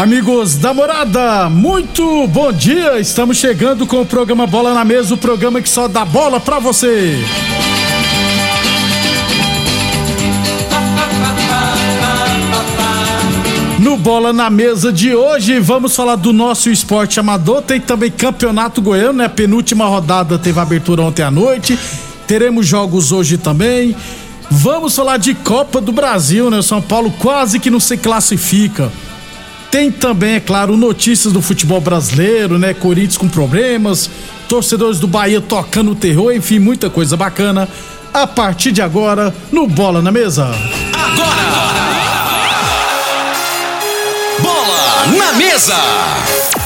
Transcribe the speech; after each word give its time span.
Amigos 0.00 0.54
da 0.54 0.72
morada, 0.72 1.50
muito 1.50 2.26
bom 2.28 2.50
dia. 2.50 2.98
Estamos 2.98 3.36
chegando 3.36 3.86
com 3.86 4.00
o 4.00 4.06
programa 4.06 4.46
Bola 4.46 4.72
na 4.72 4.82
Mesa 4.82 5.12
o 5.12 5.18
programa 5.18 5.60
que 5.60 5.68
só 5.68 5.86
dá 5.86 6.06
bola 6.06 6.40
pra 6.40 6.58
você. 6.58 7.18
No 13.78 13.98
Bola 13.98 14.32
na 14.32 14.48
Mesa 14.48 14.90
de 14.90 15.14
hoje, 15.14 15.60
vamos 15.60 15.94
falar 15.94 16.16
do 16.16 16.32
nosso 16.32 16.70
esporte 16.70 17.20
amador. 17.20 17.60
Tem 17.60 17.78
também 17.78 18.10
Campeonato 18.10 18.80
Goiano, 18.80 19.18
né? 19.18 19.28
Penúltima 19.28 19.84
rodada 19.84 20.38
teve 20.38 20.58
abertura 20.58 21.02
ontem 21.02 21.22
à 21.22 21.30
noite. 21.30 21.78
Teremos 22.26 22.66
jogos 22.66 23.12
hoje 23.12 23.36
também. 23.36 23.94
Vamos 24.50 24.96
falar 24.96 25.18
de 25.18 25.34
Copa 25.34 25.78
do 25.78 25.92
Brasil, 25.92 26.50
né? 26.50 26.62
São 26.62 26.80
Paulo 26.80 27.12
quase 27.18 27.60
que 27.60 27.68
não 27.68 27.78
se 27.78 27.98
classifica. 27.98 28.90
Tem 29.70 29.90
também, 29.90 30.34
é 30.34 30.40
claro, 30.40 30.76
notícias 30.76 31.32
do 31.32 31.40
futebol 31.40 31.80
brasileiro, 31.80 32.58
né? 32.58 32.74
Corinthians 32.74 33.16
com 33.16 33.28
problemas, 33.28 34.10
torcedores 34.48 34.98
do 34.98 35.06
Bahia 35.06 35.40
tocando 35.40 35.92
o 35.92 35.94
terror, 35.94 36.32
enfim, 36.32 36.58
muita 36.58 36.90
coisa 36.90 37.16
bacana. 37.16 37.68
A 38.12 38.26
partir 38.26 38.72
de 38.72 38.82
agora, 38.82 39.32
no 39.52 39.68
Bola 39.68 40.02
na 40.02 40.10
Mesa. 40.10 40.50
Bola 44.42 45.06
na 45.16 45.32
mesa. 45.34 46.39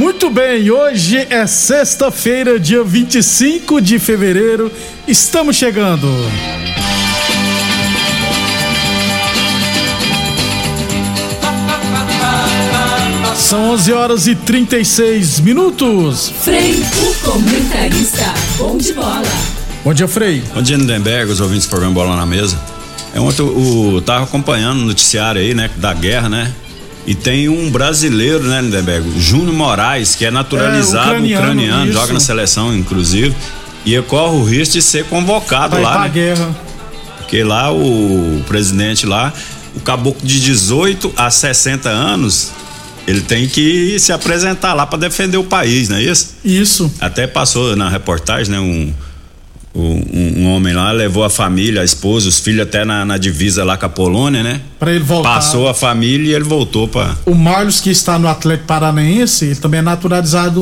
Muito 0.00 0.30
bem, 0.30 0.70
hoje 0.70 1.26
é 1.28 1.46
sexta-feira, 1.46 2.58
dia 2.58 2.82
25 2.82 3.82
de 3.82 3.98
fevereiro. 3.98 4.72
Estamos 5.06 5.56
chegando. 5.56 6.08
São 13.36 13.72
11 13.72 13.92
horas 13.92 14.26
e 14.26 14.34
36 14.34 15.40
minutos. 15.40 16.32
Frei, 16.44 16.82
o 17.02 17.14
comentarista. 17.22 18.32
Bom 18.56 18.78
de 18.78 18.94
bola. 18.94 19.22
Bom 19.84 19.92
dia, 19.92 20.08
Frei. 20.08 20.42
Bom 20.54 20.62
dia, 20.62 20.78
Lindenberg, 20.78 21.30
os 21.30 21.42
ouvintes 21.42 21.66
do 21.66 21.70
programa 21.70 21.92
Bola 21.92 22.16
na 22.16 22.24
Mesa. 22.24 22.58
É 23.14 23.20
ontem 23.20 23.42
o, 23.42 23.96
o 23.96 24.00
tava 24.00 24.24
acompanhando 24.24 24.80
o 24.80 24.86
noticiário 24.86 25.42
aí, 25.42 25.52
né, 25.52 25.68
da 25.76 25.92
guerra, 25.92 26.30
né? 26.30 26.50
E 27.06 27.14
tem 27.14 27.48
um 27.48 27.70
brasileiro, 27.70 28.44
né, 28.44 28.60
Lindenberg? 28.60 29.18
Júnior 29.18 29.54
Moraes, 29.54 30.14
que 30.14 30.24
é 30.24 30.30
naturalizado 30.30 31.14
É, 31.14 31.18
ucraniano, 31.18 31.40
ucraniano, 31.42 31.92
joga 31.92 32.12
na 32.12 32.20
seleção, 32.20 32.74
inclusive. 32.76 33.34
E 33.84 34.00
corre 34.02 34.36
o 34.36 34.44
risco 34.44 34.74
de 34.74 34.82
ser 34.82 35.04
convocado 35.06 35.74
Vai 35.74 35.82
lá, 35.82 35.92
pra 35.92 36.00
né? 36.02 36.08
guerra. 36.10 36.56
Porque 37.18 37.42
lá 37.42 37.72
o 37.72 38.42
presidente 38.46 39.06
lá, 39.06 39.32
o 39.74 39.80
caboclo 39.80 40.26
de 40.26 40.40
18 40.40 41.12
a 41.16 41.30
60 41.30 41.88
anos, 41.88 42.50
ele 43.06 43.22
tem 43.22 43.48
que 43.48 43.98
se 43.98 44.12
apresentar 44.12 44.74
lá 44.74 44.84
para 44.86 44.98
defender 44.98 45.38
o 45.38 45.44
país, 45.44 45.88
não 45.88 45.96
é 45.96 46.02
isso? 46.02 46.34
Isso. 46.44 46.92
Até 47.00 47.26
passou 47.26 47.74
na 47.74 47.88
reportagem, 47.88 48.52
né? 48.52 48.60
Um, 48.60 48.92
um, 49.72 50.42
um 50.42 50.46
homem 50.50 50.74
lá 50.74 50.90
levou 50.90 51.22
a 51.22 51.30
família, 51.30 51.82
a 51.82 51.84
esposa, 51.84 52.28
os 52.28 52.40
filhos 52.40 52.62
até 52.62 52.84
na, 52.84 53.04
na 53.04 53.16
divisa 53.16 53.62
lá 53.62 53.76
com 53.76 53.86
a 53.86 53.88
Polônia, 53.88 54.42
né? 54.42 54.60
Pra 54.78 54.90
ele 54.90 55.04
voltar. 55.04 55.34
Passou 55.34 55.68
a 55.68 55.74
família 55.74 56.32
e 56.32 56.34
ele 56.34 56.44
voltou 56.44 56.88
pra. 56.88 57.16
O 57.24 57.34
Marlos, 57.34 57.80
que 57.80 57.90
está 57.90 58.18
no 58.18 58.26
Atlético 58.26 58.66
Paranaense, 58.66 59.44
ele 59.44 59.56
também 59.56 59.78
é 59.78 59.82
naturalizado 59.82 60.60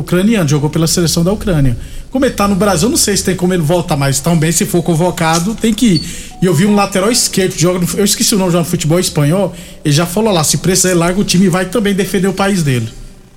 ucraniano, 0.00 0.48
jogou 0.48 0.68
pela 0.68 0.86
seleção 0.86 1.24
da 1.24 1.32
Ucrânia. 1.32 1.76
Como 2.10 2.24
ele 2.24 2.34
tá 2.34 2.46
no 2.46 2.54
Brasil, 2.54 2.88
não 2.88 2.96
sei 2.96 3.16
se 3.16 3.24
tem 3.24 3.36
como 3.36 3.54
ele 3.54 3.62
voltar, 3.62 3.96
mas 3.96 4.20
também, 4.20 4.52
se 4.52 4.66
for 4.66 4.82
convocado, 4.82 5.54
tem 5.54 5.72
que 5.72 5.86
ir. 5.86 6.02
E 6.42 6.46
eu 6.46 6.52
vi 6.52 6.66
um 6.66 6.74
lateral 6.74 7.10
esquerdo 7.10 7.54
que 7.54 7.62
joga 7.62 7.78
no, 7.78 7.86
Eu 7.96 8.04
esqueci 8.04 8.34
o 8.34 8.38
nome, 8.38 8.50
joga 8.50 8.64
no 8.64 8.70
futebol 8.70 8.98
espanhol. 8.98 9.54
Ele 9.84 9.94
já 9.94 10.04
falou 10.04 10.32
lá: 10.32 10.44
se 10.44 10.58
precisar, 10.58 10.90
ele 10.90 10.98
larga 10.98 11.18
o 11.18 11.24
time 11.24 11.46
e 11.46 11.48
vai 11.48 11.66
também 11.66 11.94
defender 11.94 12.28
o 12.28 12.32
país 12.34 12.62
dele. 12.62 12.88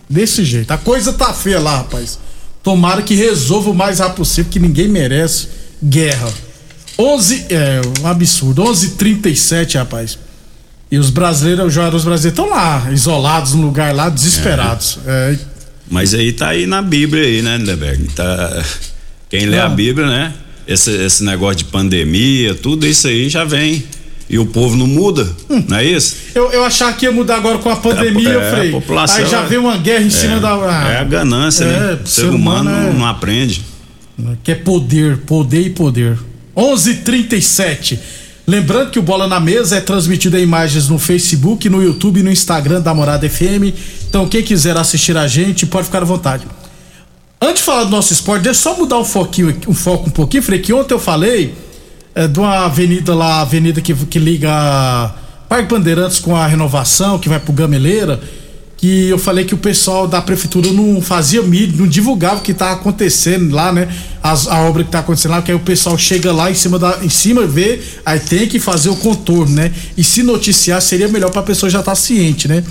Desse 0.09 0.43
jeito. 0.43 0.71
A 0.71 0.77
coisa 0.77 1.13
tá 1.13 1.31
feia 1.33 1.59
lá, 1.59 1.77
rapaz. 1.77 2.19
Tomara 2.63 3.01
que 3.01 3.13
resolva 3.13 3.69
o 3.69 3.73
mais 3.73 3.99
rápido 3.99 4.17
possível, 4.17 4.49
que 4.49 4.59
ninguém 4.59 4.87
merece 4.87 5.49
guerra. 5.83 6.31
11. 6.97 7.45
É, 7.49 7.81
um 8.01 8.07
absurdo. 8.07 8.63
11h37, 8.63 9.75
rapaz. 9.77 10.17
E 10.89 10.97
os 10.97 11.09
brasileiros, 11.09 11.65
os 11.67 11.73
jogadores 11.73 12.05
brasileiros 12.05 12.39
estão 12.39 12.49
lá, 12.55 12.89
isolados 12.91 13.53
num 13.53 13.63
lugar 13.65 13.93
lá, 13.93 14.09
desesperados. 14.09 14.99
É, 15.05 15.35
Mas 15.89 16.13
aí 16.13 16.31
tá 16.31 16.49
aí 16.49 16.65
na 16.65 16.81
Bíblia 16.81 17.23
aí, 17.23 17.41
né, 17.41 17.57
Lindeberg? 17.57 18.07
Tá... 18.15 18.63
Quem 19.29 19.47
lê 19.47 19.59
Ah. 19.59 19.65
a 19.65 19.69
Bíblia, 19.69 20.07
né? 20.07 20.33
Esse, 20.67 20.91
esse 20.91 21.23
negócio 21.23 21.57
de 21.57 21.65
pandemia, 21.65 22.53
tudo 22.55 22.85
isso 22.87 23.07
aí 23.07 23.27
já 23.27 23.43
vem. 23.43 23.83
E 24.33 24.39
o 24.39 24.47
povo 24.47 24.75
não 24.75 24.87
muda, 24.87 25.29
não 25.67 25.77
é 25.77 25.85
isso? 25.85 26.15
eu, 26.33 26.51
eu 26.51 26.65
achava 26.65 26.93
que 26.93 27.05
ia 27.05 27.11
mudar 27.11 27.35
agora 27.35 27.59
com 27.59 27.69
a 27.69 27.75
pandemia, 27.75 28.29
É, 28.33 28.51
Frei. 28.51 28.69
a 28.69 28.71
população 28.71 29.17
Aí 29.17 29.25
já 29.29 29.41
é- 29.41 29.45
veio 29.45 29.61
uma 29.61 29.77
guerra 29.77 30.03
em 30.03 30.09
cima 30.09 30.39
da. 30.39 30.53
ah, 30.55 30.89
É 30.91 30.97
a 30.97 31.03
ganância, 31.03 31.63
é, 31.65 31.67
né? 31.95 31.99
O 32.03 32.07
ser 32.07 32.25
humano, 32.25 32.69
é- 32.71 32.91
não 32.93 33.05
aprende. 33.05 33.63
Que 34.43 34.53
é 34.53 34.55
poder, 34.55 35.17
poder 35.19 35.61
e 35.61 35.69
poder. 35.69 36.17
11:37. 36.55 37.99
Lembrando 38.45 38.89
que 38.91 38.99
o 38.99 39.01
Bola 39.01 39.27
na 39.27 39.39
Mesa 39.39 39.77
é 39.77 39.81
transmitido 39.81 40.37
em 40.37 40.41
imagens 40.41 40.89
no 40.89 40.99
Facebook, 40.99 41.69
no 41.69 41.81
YouTube 41.81 42.19
e 42.19 42.23
no 42.23 42.31
Instagram 42.31 42.81
da 42.81 42.93
Morada 42.93 43.29
FM. 43.29 43.71
Então, 44.09 44.27
quem 44.27 44.43
quiser 44.43 44.75
assistir 44.75 45.15
a 45.15 45.27
gente, 45.27 45.65
pode 45.65 45.85
ficar 45.85 46.01
à 46.01 46.05
vontade. 46.05 46.43
Antes 47.41 47.57
de 47.57 47.63
falar 47.63 47.83
do 47.85 47.89
nosso 47.91 48.11
esporte, 48.11 48.43
deixa 48.43 48.59
eu 48.67 48.73
só 48.73 48.77
mudar 48.79 48.97
um 48.97 49.05
foquinho, 49.05 49.55
um 49.67 49.73
foco 49.73 50.07
um 50.09 50.11
pouquinho, 50.11 50.43
Frei, 50.43 50.59
que 50.59 50.73
ontem 50.73 50.93
eu 50.93 50.99
falei 50.99 51.53
é, 52.15 52.27
de 52.27 52.39
uma 52.39 52.65
avenida 52.65 53.13
lá, 53.15 53.41
avenida 53.41 53.81
que, 53.81 53.93
que 53.93 54.19
liga 54.19 54.49
Parque 55.49 55.67
Bandeirantes 55.73 56.19
com 56.19 56.35
a 56.35 56.45
renovação, 56.47 57.17
que 57.19 57.29
vai 57.29 57.39
pro 57.39 57.53
Gameleira, 57.53 58.19
que 58.77 59.07
eu 59.07 59.17
falei 59.17 59.45
que 59.45 59.53
o 59.53 59.57
pessoal 59.57 60.07
da 60.07 60.21
prefeitura 60.21 60.71
não 60.73 61.01
fazia 61.01 61.41
mídia, 61.41 61.75
não 61.77 61.87
divulgava 61.87 62.37
o 62.37 62.41
que 62.41 62.53
tá 62.53 62.71
acontecendo 62.73 63.55
lá, 63.55 63.71
né? 63.71 63.87
As- 64.21 64.47
a 64.47 64.57
obra 64.61 64.83
que 64.83 64.91
tá 64.91 64.99
acontecendo 64.99 65.31
lá, 65.31 65.41
que 65.41 65.51
aí 65.51 65.55
o 65.55 65.59
pessoal 65.61 65.97
chega 65.97 66.33
lá 66.33 66.51
em 66.51 66.55
cima 66.55 66.77
da, 66.77 66.99
em 67.01 67.07
cima 67.09 67.45
vê, 67.47 67.79
aí 68.05 68.19
tem 68.19 68.47
que 68.47 68.59
fazer 68.59 68.89
o 68.89 68.95
contorno, 68.97 69.55
né? 69.55 69.71
E 69.95 70.03
se 70.03 70.21
noticiar 70.21 70.81
seria 70.81 71.07
melhor 71.07 71.31
pra 71.31 71.41
pessoa 71.41 71.69
já 71.69 71.79
estar 71.79 71.95
ciente, 71.95 72.47
né? 72.47 72.61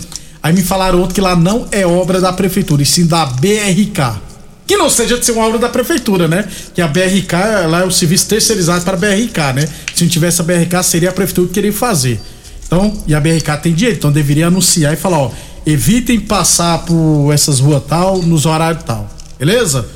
Aí 0.42 0.52
me 0.52 0.62
falaram 0.62 1.00
ontem 1.02 1.14
que 1.14 1.20
lá 1.20 1.34
não 1.36 1.66
é 1.70 1.86
obra 1.86 2.20
da 2.20 2.32
prefeitura, 2.32 2.82
e 2.82 2.86
sim 2.86 3.06
da 3.06 3.24
BRK. 3.24 4.20
Que 4.66 4.76
não 4.76 4.88
seja 4.88 5.18
de 5.18 5.24
ser 5.24 5.32
uma 5.32 5.46
obra 5.46 5.58
da 5.58 5.68
prefeitura, 5.68 6.28
né? 6.28 6.48
Que 6.74 6.80
a 6.80 6.88
BRK 6.88 7.34
lá 7.68 7.80
é 7.80 7.84
o 7.84 7.90
serviço 7.90 8.28
terceirizado 8.28 8.84
para 8.84 8.94
a 8.94 9.00
BRK, 9.00 9.38
né? 9.54 9.68
Se 9.94 10.04
não 10.04 10.10
tivesse 10.10 10.40
a 10.40 10.44
BRK, 10.44 10.82
seria 10.82 11.10
a 11.10 11.12
prefeitura 11.12 11.48
que 11.48 11.54
queria 11.54 11.72
fazer. 11.72 12.20
Então, 12.66 12.92
e 13.06 13.14
a 13.14 13.20
BRK 13.20 13.58
tem 13.62 13.74
direito, 13.74 13.98
então 13.98 14.12
deveria 14.12 14.46
anunciar 14.46 14.94
e 14.94 14.96
falar, 14.96 15.18
ó, 15.18 15.30
evitem 15.66 16.18
passar 16.18 16.78
por 16.78 17.30
essas 17.32 17.60
ruas 17.60 17.82
tal, 17.86 18.22
nos 18.22 18.46
horários 18.46 18.82
tal. 18.84 19.10
Beleza? 19.38 19.86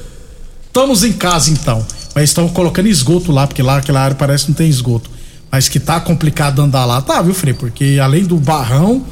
Estamos 0.66 1.04
em 1.04 1.12
casa 1.12 1.50
então. 1.50 1.84
Mas 2.14 2.24
estão 2.24 2.48
colocando 2.48 2.86
esgoto 2.86 3.32
lá, 3.32 3.46
porque 3.46 3.62
lá 3.62 3.78
aquela 3.78 4.00
área 4.00 4.16
parece 4.16 4.44
que 4.44 4.50
não 4.50 4.56
tem 4.56 4.68
esgoto. 4.68 5.10
Mas 5.50 5.68
que 5.68 5.78
tá 5.78 6.00
complicado 6.00 6.60
andar 6.60 6.84
lá, 6.84 7.00
tá, 7.00 7.22
viu, 7.22 7.32
Frei? 7.32 7.54
Porque 7.54 7.98
além 8.02 8.24
do 8.24 8.36
barrão, 8.36 9.04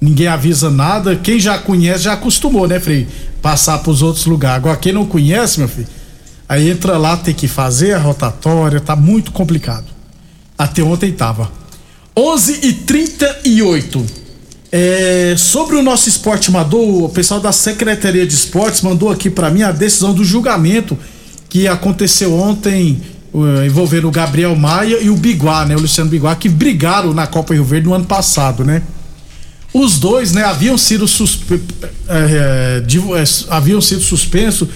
ninguém 0.00 0.26
avisa 0.26 0.70
nada. 0.70 1.16
Quem 1.16 1.38
já 1.38 1.58
conhece 1.58 2.04
já 2.04 2.12
acostumou, 2.14 2.66
né, 2.66 2.78
Frei? 2.80 3.06
Passar 3.42 3.78
pros 3.78 4.02
outros 4.02 4.26
lugares. 4.26 4.58
Agora, 4.58 4.76
quem 4.76 4.92
não 4.92 5.06
conhece, 5.06 5.58
meu 5.58 5.68
filho, 5.68 5.88
aí 6.48 6.70
entra 6.70 6.98
lá, 6.98 7.16
tem 7.16 7.34
que 7.34 7.48
fazer 7.48 7.94
a 7.94 7.98
rotatória, 7.98 8.80
tá 8.80 8.96
muito 8.96 9.32
complicado. 9.32 9.86
Até 10.56 10.82
ontem 10.82 11.12
tava. 11.12 11.50
11 12.16 12.60
e 12.62 12.72
38 12.72 14.04
é, 14.70 15.34
sobre 15.38 15.76
o 15.76 15.82
nosso 15.82 16.08
esporte 16.08 16.50
amador, 16.50 17.04
o 17.04 17.08
pessoal 17.08 17.40
da 17.40 17.52
Secretaria 17.52 18.26
de 18.26 18.34
Esportes 18.34 18.82
mandou 18.82 19.10
aqui 19.10 19.30
para 19.30 19.50
mim 19.50 19.62
a 19.62 19.72
decisão 19.72 20.12
do 20.12 20.24
julgamento 20.24 20.98
que 21.48 21.66
aconteceu 21.66 22.34
ontem 22.34 23.00
envolvendo 23.64 24.08
o 24.08 24.10
Gabriel 24.10 24.54
Maia 24.56 24.98
e 25.00 25.08
o 25.08 25.16
Biguá, 25.16 25.64
né? 25.64 25.76
O 25.76 25.80
Luciano 25.80 26.10
Biguá, 26.10 26.34
que 26.34 26.48
brigaram 26.48 27.14
na 27.14 27.26
Copa 27.26 27.54
Rio 27.54 27.64
Verde 27.64 27.86
no 27.86 27.94
ano 27.94 28.04
passado, 28.04 28.64
né? 28.64 28.82
Os 29.72 29.98
dois, 29.98 30.32
né, 30.32 30.44
haviam 30.44 30.78
sido, 30.78 31.06
suspe 31.06 31.60
é, 32.08 32.82
é, 32.82 33.24
haviam 33.50 33.80
sido 33.80 34.00
suspensos 34.00 34.68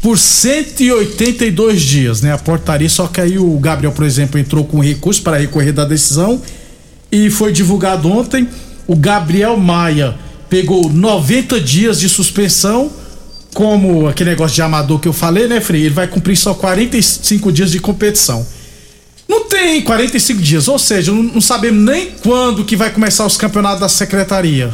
por 0.00 0.18
182 0.18 1.80
dias, 1.80 2.22
né? 2.22 2.32
A 2.32 2.38
portaria, 2.38 2.88
só 2.88 3.06
que 3.06 3.20
aí 3.20 3.38
o 3.38 3.56
Gabriel, 3.58 3.92
por 3.92 4.04
exemplo, 4.04 4.38
entrou 4.38 4.64
com 4.64 4.80
recurso 4.80 5.22
para 5.22 5.38
recorrer 5.38 5.72
da 5.72 5.84
decisão 5.84 6.42
e 7.10 7.30
foi 7.30 7.52
divulgado 7.52 8.10
ontem 8.10 8.48
o 8.86 8.96
Gabriel 8.96 9.56
Maia 9.56 10.14
pegou 10.48 10.90
90 10.90 11.60
dias 11.60 11.98
de 11.98 12.08
suspensão, 12.08 12.90
como 13.54 14.08
aquele 14.08 14.30
negócio 14.30 14.54
de 14.54 14.62
amador 14.62 14.98
que 14.98 15.08
eu 15.08 15.12
falei, 15.12 15.46
né, 15.46 15.60
Frei? 15.60 15.82
Ele 15.82 15.94
vai 15.94 16.06
cumprir 16.06 16.36
só 16.36 16.52
45 16.52 17.52
dias 17.52 17.70
de 17.70 17.78
competição. 17.78 18.46
Não 19.32 19.44
tem 19.44 19.80
45 19.80 20.42
dias, 20.42 20.68
ou 20.68 20.78
seja, 20.78 21.10
não, 21.10 21.22
não 21.22 21.40
sabemos 21.40 21.82
nem 21.82 22.10
quando 22.22 22.66
que 22.66 22.76
vai 22.76 22.90
começar 22.90 23.24
os 23.24 23.38
campeonatos 23.38 23.80
da 23.80 23.88
secretaria. 23.88 24.70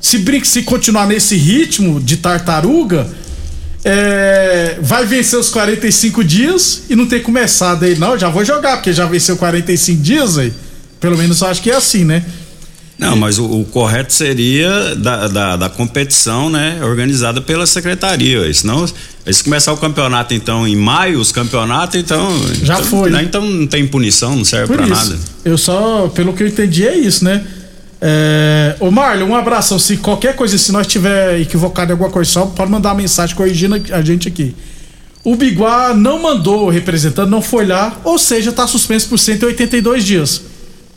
Se 0.00 0.18
brinca, 0.18 0.44
se 0.44 0.62
continuar 0.62 1.08
nesse 1.08 1.34
ritmo 1.34 2.00
de 2.00 2.18
tartaruga, 2.18 3.10
é, 3.84 4.78
vai 4.80 5.04
vencer 5.04 5.36
os 5.36 5.48
45 5.48 6.22
dias 6.22 6.84
e 6.88 6.94
não 6.94 7.06
ter 7.06 7.24
começado 7.24 7.84
aí. 7.84 7.98
Não, 7.98 8.16
já 8.16 8.28
vou 8.28 8.44
jogar, 8.44 8.76
porque 8.76 8.92
já 8.92 9.06
venceu 9.06 9.36
45 9.36 10.00
dias 10.00 10.38
aí. 10.38 10.52
Pelo 11.00 11.18
menos 11.18 11.40
eu 11.40 11.48
acho 11.48 11.60
que 11.60 11.72
é 11.72 11.74
assim, 11.74 12.04
né? 12.04 12.24
Não, 12.98 13.14
mas 13.14 13.38
o, 13.38 13.44
o 13.44 13.64
correto 13.64 14.12
seria 14.12 14.94
da, 14.96 15.28
da, 15.28 15.56
da, 15.56 15.68
competição, 15.68 16.48
né, 16.48 16.80
organizada 16.82 17.42
pela 17.42 17.66
secretaria. 17.66 18.52
Senão, 18.54 18.86
se 19.30 19.44
começar 19.44 19.72
o 19.72 19.76
campeonato, 19.76 20.32
então, 20.32 20.66
em 20.66 20.76
maio, 20.76 21.20
os 21.20 21.30
campeonatos, 21.30 22.00
então. 22.00 22.26
Já 22.62 22.74
então, 22.74 22.86
foi. 22.86 23.10
Né, 23.10 23.22
então 23.22 23.44
não 23.44 23.66
tem 23.66 23.86
punição, 23.86 24.34
não 24.34 24.44
serve 24.44 24.74
para 24.74 24.86
nada. 24.86 25.18
Eu 25.44 25.58
só, 25.58 26.08
pelo 26.08 26.32
que 26.32 26.42
eu 26.42 26.46
entendi, 26.46 26.86
é 26.86 26.96
isso, 26.96 27.22
né? 27.22 27.44
É... 28.00 28.76
Ô 28.80 28.90
Marlon, 28.90 29.26
um 29.26 29.36
abração. 29.36 29.78
Se 29.78 29.98
qualquer 29.98 30.34
coisa, 30.34 30.56
se 30.56 30.72
nós 30.72 30.86
tiver 30.86 31.40
equivocado 31.40 31.90
em 31.90 31.92
alguma 31.92 32.10
coisa, 32.10 32.30
só 32.30 32.46
pode 32.46 32.70
mandar 32.70 32.90
uma 32.90 32.96
mensagem 32.96 33.36
corrigindo 33.36 33.74
a 33.90 34.00
gente 34.00 34.26
aqui. 34.26 34.54
O 35.22 35.36
Biguá 35.36 35.92
não 35.92 36.22
mandou 36.22 36.66
o 36.66 36.70
representante, 36.70 37.28
não 37.28 37.42
foi 37.42 37.66
lá, 37.66 38.00
ou 38.04 38.18
seja, 38.18 38.50
está 38.50 38.66
suspenso 38.66 39.08
por 39.08 39.18
182 39.18 40.04
dias. 40.04 40.42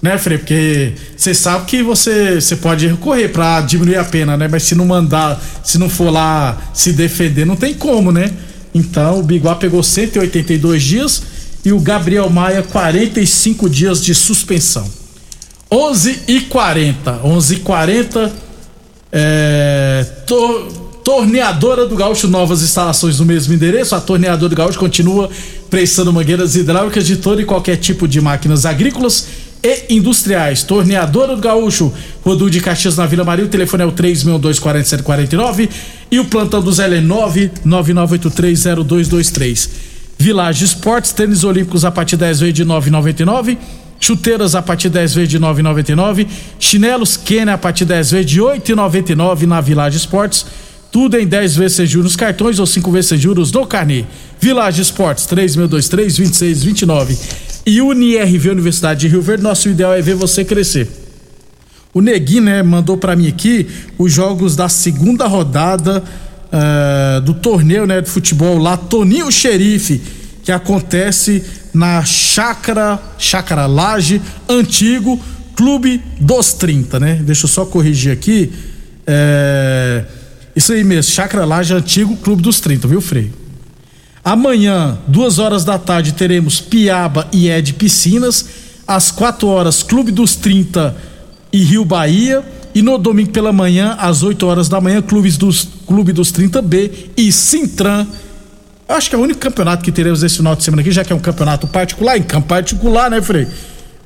Né, 0.01 0.17
Frei? 0.17 0.37
Porque 0.37 0.93
você 1.15 1.33
sabe 1.33 1.65
que 1.65 1.83
você, 1.83 2.39
você 2.39 2.55
pode 2.55 2.87
recorrer 2.87 3.29
para 3.29 3.59
diminuir 3.61 3.97
a 3.97 4.03
pena, 4.03 4.37
né? 4.37 4.47
Mas 4.49 4.63
se 4.63 4.73
não 4.73 4.85
mandar, 4.85 5.41
se 5.61 5.77
não 5.77 5.89
for 5.89 6.09
lá 6.09 6.57
se 6.73 6.93
defender, 6.93 7.45
não 7.45 7.57
tem 7.57 7.73
como, 7.73 8.11
né? 8.11 8.31
Então 8.73 9.19
o 9.19 9.23
Biguá 9.23 9.55
pegou 9.55 9.83
182 9.83 10.81
dias 10.81 11.21
e 11.65 11.73
o 11.73 11.79
Gabriel 11.79 12.29
Maia 12.29 12.63
45 12.63 13.69
dias 13.69 14.01
de 14.01 14.15
suspensão. 14.15 14.89
11 15.69 16.23
e 16.27 16.41
40. 16.41 17.19
11 17.23 17.53
e 17.53 17.59
40. 17.59 18.33
É, 19.11 20.05
to, 20.25 21.01
torneadora 21.03 21.85
do 21.85 21.95
Gaúcho, 21.95 22.27
novas 22.27 22.61
instalações 22.61 23.19
no 23.19 23.25
mesmo 23.25 23.53
endereço. 23.53 23.95
A 23.95 23.99
torneadora 23.99 24.49
do 24.49 24.55
Gaúcho 24.55 24.79
continua 24.79 25.29
prestando 25.69 26.13
mangueiras 26.13 26.55
hidráulicas 26.55 27.05
de 27.05 27.17
todo 27.17 27.41
e 27.41 27.45
qualquer 27.45 27.75
tipo 27.75 28.07
de 28.07 28.21
máquinas 28.21 28.65
agrícolas 28.65 29.27
e 29.63 29.95
industriais. 29.95 30.63
Torneadora 30.63 31.35
do 31.35 31.41
Gaúcho, 31.41 31.93
Rodul 32.23 32.49
de 32.49 32.61
Caxias 32.61 32.97
na 32.97 33.05
Vila 33.05 33.23
Maria. 33.23 33.45
O 33.45 33.49
telefone 33.49 33.83
é 33.83 33.85
o 33.85 33.91
3624749 33.91 35.69
e 36.11 36.19
o 36.19 36.25
plantão 36.25 36.59
do 36.61 36.71
Zé 36.71 36.85
é 36.85 37.01
999830223. 37.01 39.69
Village 40.17 40.65
Esportes, 40.65 41.11
tênis 41.11 41.43
olímpicos 41.43 41.85
a 41.85 41.91
partir 41.91 42.17
10 42.17 42.39
vezes 42.39 42.55
de 42.55 42.65
9,99. 42.65 43.57
Chuteiras 43.99 44.55
a 44.55 44.61
partir 44.61 44.89
10 44.89 45.13
vezes 45.13 45.29
de 45.29 45.39
9,99. 45.39 46.25
Chinelos 46.57 47.17
Kenner 47.17 47.55
a 47.55 47.57
partir 47.57 47.83
10 47.85 48.11
vezes 48.11 48.31
de 48.31 48.41
8,99 48.41 49.41
na 49.43 49.61
Village 49.61 49.97
Esportes. 49.97 50.45
Tudo 50.91 51.17
em 51.17 51.27
10 51.27 51.55
vezes 51.55 51.89
juros 51.89 52.15
cartões 52.15 52.59
ou 52.59 52.65
5 52.65 52.91
vezes 52.91 53.19
juros 53.19 53.51
no 53.51 53.65
carnê. 53.65 54.05
Village 54.39 54.81
Esportes 54.81 55.25
3623 55.25 56.17
2629 56.17 57.48
e 57.65 57.81
UniRV 57.81 58.49
Universidade 58.49 59.01
de 59.01 59.07
Rio 59.07 59.21
Verde, 59.21 59.43
nosso 59.43 59.69
ideal 59.69 59.93
é 59.93 60.01
ver 60.01 60.15
você 60.15 60.43
crescer. 60.43 60.87
O 61.93 62.01
Neguinho, 62.01 62.43
né, 62.43 62.63
mandou 62.63 62.97
para 62.97 63.15
mim 63.15 63.27
aqui 63.27 63.67
os 63.97 64.13
jogos 64.13 64.55
da 64.55 64.69
segunda 64.69 65.25
rodada 65.25 66.03
uh, 66.53 67.21
do 67.21 67.33
torneio, 67.33 67.87
né, 67.87 68.01
de 68.01 68.09
futebol 68.09 68.57
lá, 68.57 68.77
Toninho 68.77 69.31
Xerife, 69.31 70.01
que 70.43 70.51
acontece 70.51 71.43
na 71.73 72.03
Chácara, 72.03 72.99
Chácara 73.17 73.65
Laje, 73.65 74.21
antigo 74.47 75.19
Clube 75.55 76.01
dos 76.19 76.53
30, 76.53 76.99
né? 76.99 77.15
Deixa 77.21 77.43
eu 77.43 77.49
só 77.49 77.65
corrigir 77.65 78.13
aqui. 78.13 78.51
É... 79.05 80.05
Isso 80.55 80.71
aí 80.71 80.83
mesmo, 80.83 81.11
Chácara 81.11 81.43
Laje, 81.43 81.73
antigo 81.73 82.15
Clube 82.17 82.41
dos 82.41 82.61
30, 82.61 82.87
viu, 82.87 83.01
Frei? 83.01 83.29
Amanhã, 84.23 84.97
duas 85.07 85.39
horas 85.39 85.63
da 85.63 85.77
tarde, 85.77 86.13
teremos 86.13 86.59
Piaba 86.59 87.27
e 87.31 87.49
Ed 87.49 87.73
Piscinas. 87.73 88.45
Às 88.87 89.11
quatro 89.11 89.47
horas, 89.47 89.83
Clube 89.83 90.11
dos 90.11 90.35
30 90.35 90.95
e 91.53 91.63
Rio 91.63 91.85
Bahia. 91.85 92.43
E 92.73 92.81
no 92.81 92.97
domingo 92.97 93.31
pela 93.31 93.51
manhã, 93.51 93.95
às 93.99 94.21
8 94.21 94.45
horas 94.45 94.69
da 94.69 94.79
manhã, 94.79 95.01
Clubes 95.01 95.37
dos, 95.37 95.67
Clube 95.87 96.13
dos 96.13 96.31
30B 96.31 97.09
e 97.17 97.31
Sintran. 97.31 98.05
Acho 98.87 99.09
que 99.09 99.15
é 99.15 99.19
o 99.19 99.21
único 99.21 99.39
campeonato 99.39 99.83
que 99.83 99.91
teremos 99.91 100.21
esse 100.23 100.37
final 100.37 100.55
de 100.55 100.63
semana 100.63 100.81
aqui, 100.81 100.91
já 100.91 101.03
que 101.03 101.11
é 101.11 101.15
um 101.15 101.19
campeonato 101.19 101.67
particular, 101.67 102.17
em 102.17 102.23
campo 102.23 102.47
particular, 102.47 103.09
né, 103.09 103.21
Frei? 103.21 103.47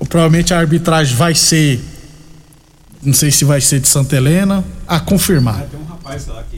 Provavelmente 0.09 0.53
a 0.53 0.59
arbitragem 0.59 1.15
vai 1.15 1.35
ser. 1.35 1.81
Não 3.01 3.13
sei 3.13 3.31
se 3.31 3.45
vai 3.45 3.59
ser 3.59 3.79
de 3.79 3.87
Santa 3.87 4.15
Helena, 4.15 4.63
a 4.87 4.99
confirmar 4.99 5.63
rapaz 5.63 5.67
lá 5.67 5.67
que... 5.67 5.92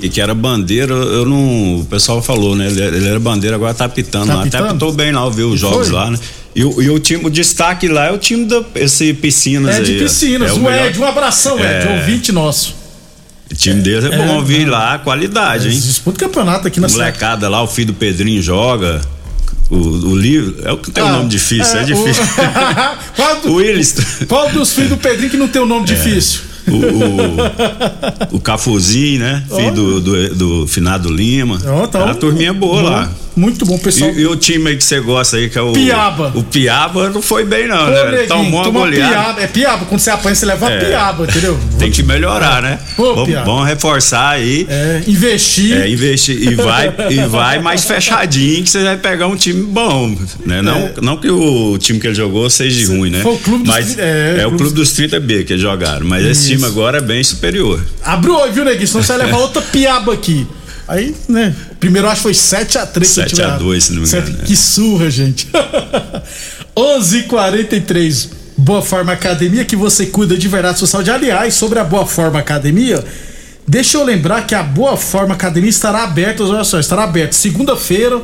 E 0.02 0.10
que 0.10 0.20
era 0.20 0.34
bandeira, 0.34 0.94
eu 0.94 1.26
não. 1.26 1.82
O 1.82 1.86
pessoal 1.86 2.22
falou, 2.22 2.56
né? 2.56 2.68
Ele, 2.68 2.82
ele 2.82 3.08
era 3.08 3.20
bandeira, 3.20 3.56
agora 3.56 3.74
tá 3.74 3.88
pitando 3.88 4.28
tá 4.28 4.36
lá. 4.36 4.44
Pitando? 4.44 4.64
Até 4.64 4.74
pitou 4.74 4.92
bem 4.92 5.12
lá, 5.12 5.30
viu 5.30 5.50
os 5.50 5.60
jogos 5.60 5.88
Foi? 5.88 5.96
lá, 5.96 6.10
né? 6.10 6.20
E, 6.56 6.64
o, 6.64 6.82
e 6.82 6.90
o 6.90 6.98
time, 7.00 7.26
o 7.26 7.30
destaque 7.30 7.88
lá 7.88 8.06
é 8.06 8.12
o 8.12 8.18
time 8.18 8.46
da 8.46 8.64
esse 8.76 9.14
Piscinas 9.14 9.76
é, 9.76 9.80
aí. 9.80 9.84
De 9.84 9.94
piscinas, 10.00 10.50
é 10.50 10.54
o, 10.54 10.64
o 10.64 10.72
Ed, 10.72 11.00
um 11.00 11.06
abração, 11.06 11.60
é... 11.60 11.84
Ed, 11.84 12.00
ouvinte 12.00 12.32
nosso. 12.32 12.76
O 13.52 13.54
time 13.54 13.82
deles 13.82 14.06
é, 14.06 14.16
é 14.16 14.18
bom 14.18 14.36
ouvir 14.36 14.66
lá, 14.66 14.98
qualidade, 14.98 15.68
é, 15.68 15.72
hein? 15.72 15.80
Disputa 15.80 16.18
campeonato 16.18 16.68
aqui 16.68 16.80
na 16.80 16.88
Molecada 16.88 17.48
lá, 17.48 17.62
o 17.62 17.68
filho 17.68 17.88
do 17.88 17.94
Pedrinho 17.94 18.42
joga. 18.42 19.02
O, 19.70 19.76
o 19.76 20.16
livro. 20.16 20.56
É 20.64 20.72
o 20.72 20.78
que 20.78 20.92
tem 20.92 21.04
ah, 21.04 21.08
um 21.08 21.12
nome 21.12 21.30
difícil, 21.30 21.78
é, 21.78 21.82
é 21.82 21.84
difícil. 21.84 22.24
O, 22.24 22.28
qual, 23.16 23.42
do, 23.42 24.26
qual 24.28 24.52
dos 24.52 24.74
filhos 24.74 24.92
do 24.92 24.98
Pedrinho 24.98 25.30
que 25.30 25.38
não 25.38 25.48
tem 25.48 25.62
um 25.62 25.66
nome 25.66 25.84
é. 25.84 25.94
difícil? 25.94 26.42
O, 26.68 28.34
o, 28.34 28.38
o 28.38 28.40
Cafuzinho, 28.40 29.20
né? 29.20 29.44
Filho 29.50 29.72
do, 29.72 30.02
do, 30.02 30.36
do, 30.36 30.68
Finado 30.68 31.10
Lima. 31.10 31.60
Oh, 31.82 31.88
tá 31.88 32.04
uma 32.04 32.16
turminha 32.16 32.54
boa 32.54 32.82
lá. 32.82 33.12
Muito 33.36 33.66
bom, 33.66 33.78
pessoal. 33.78 34.12
E, 34.12 34.22
e, 34.22 34.28
o 34.28 34.36
time 34.36 34.70
aí 34.70 34.78
que 34.78 34.84
você 34.84 35.00
gosta 35.02 35.36
aí, 35.36 35.50
que 35.50 35.58
é 35.58 35.62
o. 35.62 35.74
Piaba. 35.74 36.32
O 36.36 36.44
Piaba 36.44 37.10
não 37.10 37.22
foi 37.22 37.44
bem, 37.44 37.68
não, 37.68 37.88
Ô, 37.88 37.90
né? 37.90 38.04
Neguinho, 38.12 38.28
Tomou 38.28 38.62
uma 38.62 38.70
goleada. 38.70 39.12
Piaba. 39.12 39.42
É 39.42 39.48
piaba, 39.48 39.86
quando 39.86 40.00
você 40.00 40.10
apanha, 40.10 40.36
você 40.36 40.46
leva 40.46 40.72
é, 40.72 40.86
piaba, 40.86 41.26
entendeu? 41.26 41.60
Tem 41.78 41.92
que 41.92 42.02
melhorar, 42.02 42.62
né? 42.62 42.80
Ô, 42.98 43.16
vamos, 43.16 43.34
vamos 43.46 43.68
reforçar 43.68 44.30
aí. 44.30 44.66
É, 44.70 45.02
investir. 45.06 45.76
É, 45.76 45.90
investir. 45.90 46.42
E 46.42 46.56
vai, 46.56 46.94
e 47.10 47.22
vai 47.28 47.60
mais 47.60 47.84
fechadinho 47.84 48.64
que 48.64 48.70
você 48.70 48.84
vai 48.84 48.98
pegar 48.98 49.28
um 49.28 49.36
time 49.36 49.64
bom. 49.64 50.16
Né? 50.46 50.62
Não, 50.62 50.78
é. 50.78 50.94
não 51.02 51.18
que 51.18 51.30
o 51.30 51.78
time 51.78 52.00
que 52.00 52.08
ele 52.08 52.16
jogou 52.16 52.50
seja 52.50 52.88
ruim, 52.88 53.10
né? 53.10 53.20
Foi 53.22 53.34
o 53.34 53.40
clube 53.40 53.68
mas 53.68 53.88
dos, 53.88 53.98
é, 53.98 54.38
é 54.40 54.48
o 54.48 54.52
clube 54.52 54.74
dos 54.74 54.94
30B 54.94 55.46
que 55.46 55.58
jogaram. 55.58 56.06
Mas 56.06 56.22
Isso. 56.22 56.32
esse 56.32 56.48
time 56.52 56.66
agora 56.66 57.00
é 57.00 57.02
bem 57.02 57.24
superior. 57.24 57.84
Olho, 58.06 58.54
viu, 58.54 58.64
Neguinho? 58.64 58.88
Senão 58.88 59.04
você 59.04 59.14
vai 59.18 59.26
levar 59.26 59.38
outra 59.38 59.62
piaba 59.62 60.14
aqui. 60.14 60.48
Aí, 60.88 61.16
né? 61.28 61.56
Primeiro 61.86 62.08
acho 62.08 62.16
que 62.16 62.24
foi 62.24 62.32
7x3 62.32 63.28
7x2, 63.28 63.80
se 63.80 63.94
não 63.94 64.02
me 64.02 64.08
engano. 64.08 64.38
Que 64.44 64.56
surra, 64.56 65.08
gente. 65.12 65.48
11:43 66.76 68.30
Boa 68.58 68.82
Forma 68.82 69.14
Academia, 69.14 69.64
que 69.64 69.76
você 69.76 70.08
cuida 70.08 70.36
de 70.36 70.48
verdade 70.48 70.80
sua 70.80 70.88
saúde. 70.88 71.12
Aliás, 71.12 71.54
sobre 71.54 71.78
a 71.78 71.84
Boa 71.84 72.08
Forma 72.08 72.40
Academia, 72.40 73.06
deixa 73.68 74.00
eu 74.00 74.04
lembrar 74.04 74.48
que 74.48 74.56
a 74.56 74.64
Boa 74.64 74.98
Forma 74.98 75.36
Academia 75.36 75.70
estará 75.70 76.06
aberta, 76.06 76.44
olha 76.44 76.64
só, 76.64 76.80
estará 76.80 77.04
aberta 77.04 77.34
segunda-feira, 77.34 78.20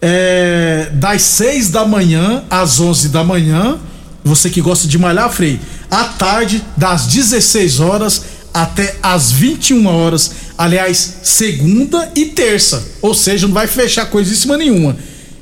é, 0.00 0.88
das 0.92 1.22
6 1.22 1.70
da 1.70 1.84
manhã 1.84 2.44
às 2.48 2.78
11 2.78 3.08
da 3.08 3.24
manhã 3.24 3.76
Você 4.22 4.48
que 4.50 4.60
gosta 4.60 4.86
de 4.86 4.96
malhar, 4.96 5.28
Frei, 5.32 5.58
à 5.90 6.04
tarde, 6.04 6.62
das 6.76 7.08
16 7.08 7.80
horas 7.80 8.22
até 8.52 8.96
as 9.02 9.30
21 9.30 9.86
horas. 9.86 10.32
Aliás, 10.56 11.18
segunda 11.22 12.10
e 12.14 12.26
terça. 12.26 12.82
Ou 13.00 13.14
seja, 13.14 13.46
não 13.46 13.54
vai 13.54 13.66
fechar 13.66 14.06
coisíssima 14.06 14.56
nenhuma. 14.56 14.96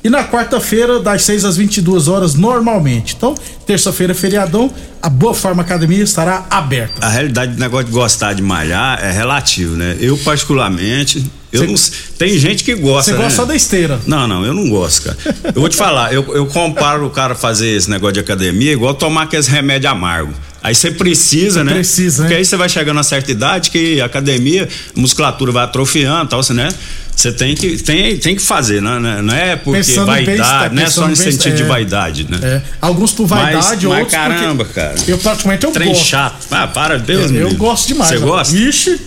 E 0.06 0.08
na 0.08 0.22
quarta-feira, 0.22 1.00
das 1.00 1.22
6 1.22 1.44
às 1.44 1.56
22 1.56 2.06
horas, 2.06 2.34
normalmente. 2.34 3.14
Então, 3.16 3.34
terça-feira, 3.66 4.14
feriadão, 4.14 4.70
a 5.02 5.08
Boa 5.08 5.34
Forma 5.34 5.62
Academia 5.62 6.04
estará 6.04 6.46
aberta. 6.48 7.04
A 7.04 7.08
realidade 7.08 7.54
do 7.54 7.58
negócio 7.58 7.86
de 7.86 7.92
gostar 7.92 8.32
de 8.32 8.40
malhar 8.40 9.04
é 9.04 9.10
relativo, 9.10 9.74
né? 9.74 9.96
Eu, 9.98 10.16
particularmente, 10.18 11.26
eu 11.52 11.66
não, 11.66 11.74
tem 12.18 12.38
gente 12.38 12.62
que 12.62 12.74
gosta. 12.76 13.10
Você 13.10 13.16
né? 13.16 13.24
gosta 13.24 13.36
só 13.36 13.44
da 13.44 13.56
esteira. 13.56 14.00
Não, 14.06 14.28
não, 14.28 14.44
eu 14.44 14.54
não 14.54 14.68
gosto, 14.68 15.06
cara. 15.06 15.16
Eu 15.54 15.60
vou 15.60 15.68
te 15.68 15.76
falar, 15.76 16.12
eu, 16.12 16.24
eu 16.34 16.46
comparo 16.46 17.06
o 17.06 17.10
cara 17.10 17.34
fazer 17.34 17.70
esse 17.70 17.90
negócio 17.90 18.14
de 18.14 18.20
academia 18.20 18.72
igual 18.72 18.94
tomar 18.94 19.22
aqueles 19.22 19.48
remédios 19.48 19.90
amargos. 19.90 20.36
Aí 20.66 20.74
você 20.74 20.90
precisa, 20.90 21.62
né? 21.62 21.74
precisa, 21.74 22.24
Porque 22.24 22.34
né? 22.34 22.38
aí 22.40 22.44
você 22.44 22.56
vai 22.56 22.68
chegando 22.68 22.98
a 22.98 23.02
certa 23.04 23.30
idade 23.30 23.70
que 23.70 24.00
a 24.00 24.04
academia, 24.06 24.68
a 24.96 25.00
musculatura 25.00 25.52
vai 25.52 25.62
atrofiando 25.62 26.24
e 26.24 26.28
tal, 26.28 26.42
você, 26.42 26.52
né? 26.52 26.68
Você 27.14 27.30
tem 27.32 27.54
que, 27.54 27.78
tem, 27.78 28.16
tem 28.18 28.34
que 28.34 28.42
fazer, 28.42 28.82
né? 28.82 29.22
Não 29.22 29.32
é 29.32 29.54
porque 29.54 29.78
Pensando 29.78 30.06
vaidade, 30.06 30.74
não 30.74 30.82
é 30.82 30.90
só 30.90 31.06
no 31.06 31.14
sentido 31.14 31.30
bem-estar, 31.30 31.54
de 31.54 31.62
é. 31.62 31.66
vaidade, 31.66 32.26
né? 32.28 32.38
É, 32.42 32.62
alguns 32.82 33.12
por 33.12 33.28
Mas- 33.28 33.42
vaidade, 33.54 33.86
mas 33.86 33.98
outros 34.00 34.12
caramba, 34.12 34.64
cara. 34.64 34.96
Eu 35.06 35.18
praticamente 35.18 35.64
eu 35.64 35.70
Trem 35.70 35.88
gosto. 35.88 36.04
chato. 36.04 36.46
Ah, 36.50 36.66
para, 36.66 36.98
Deus 36.98 37.26
Eu, 37.26 37.30
me 37.30 37.38
livre. 37.38 37.54
gosto 37.54 37.86
demais. 37.86 38.10
Você 38.10 38.18
gosta? 38.18 38.56
Ixi. 38.56 39.00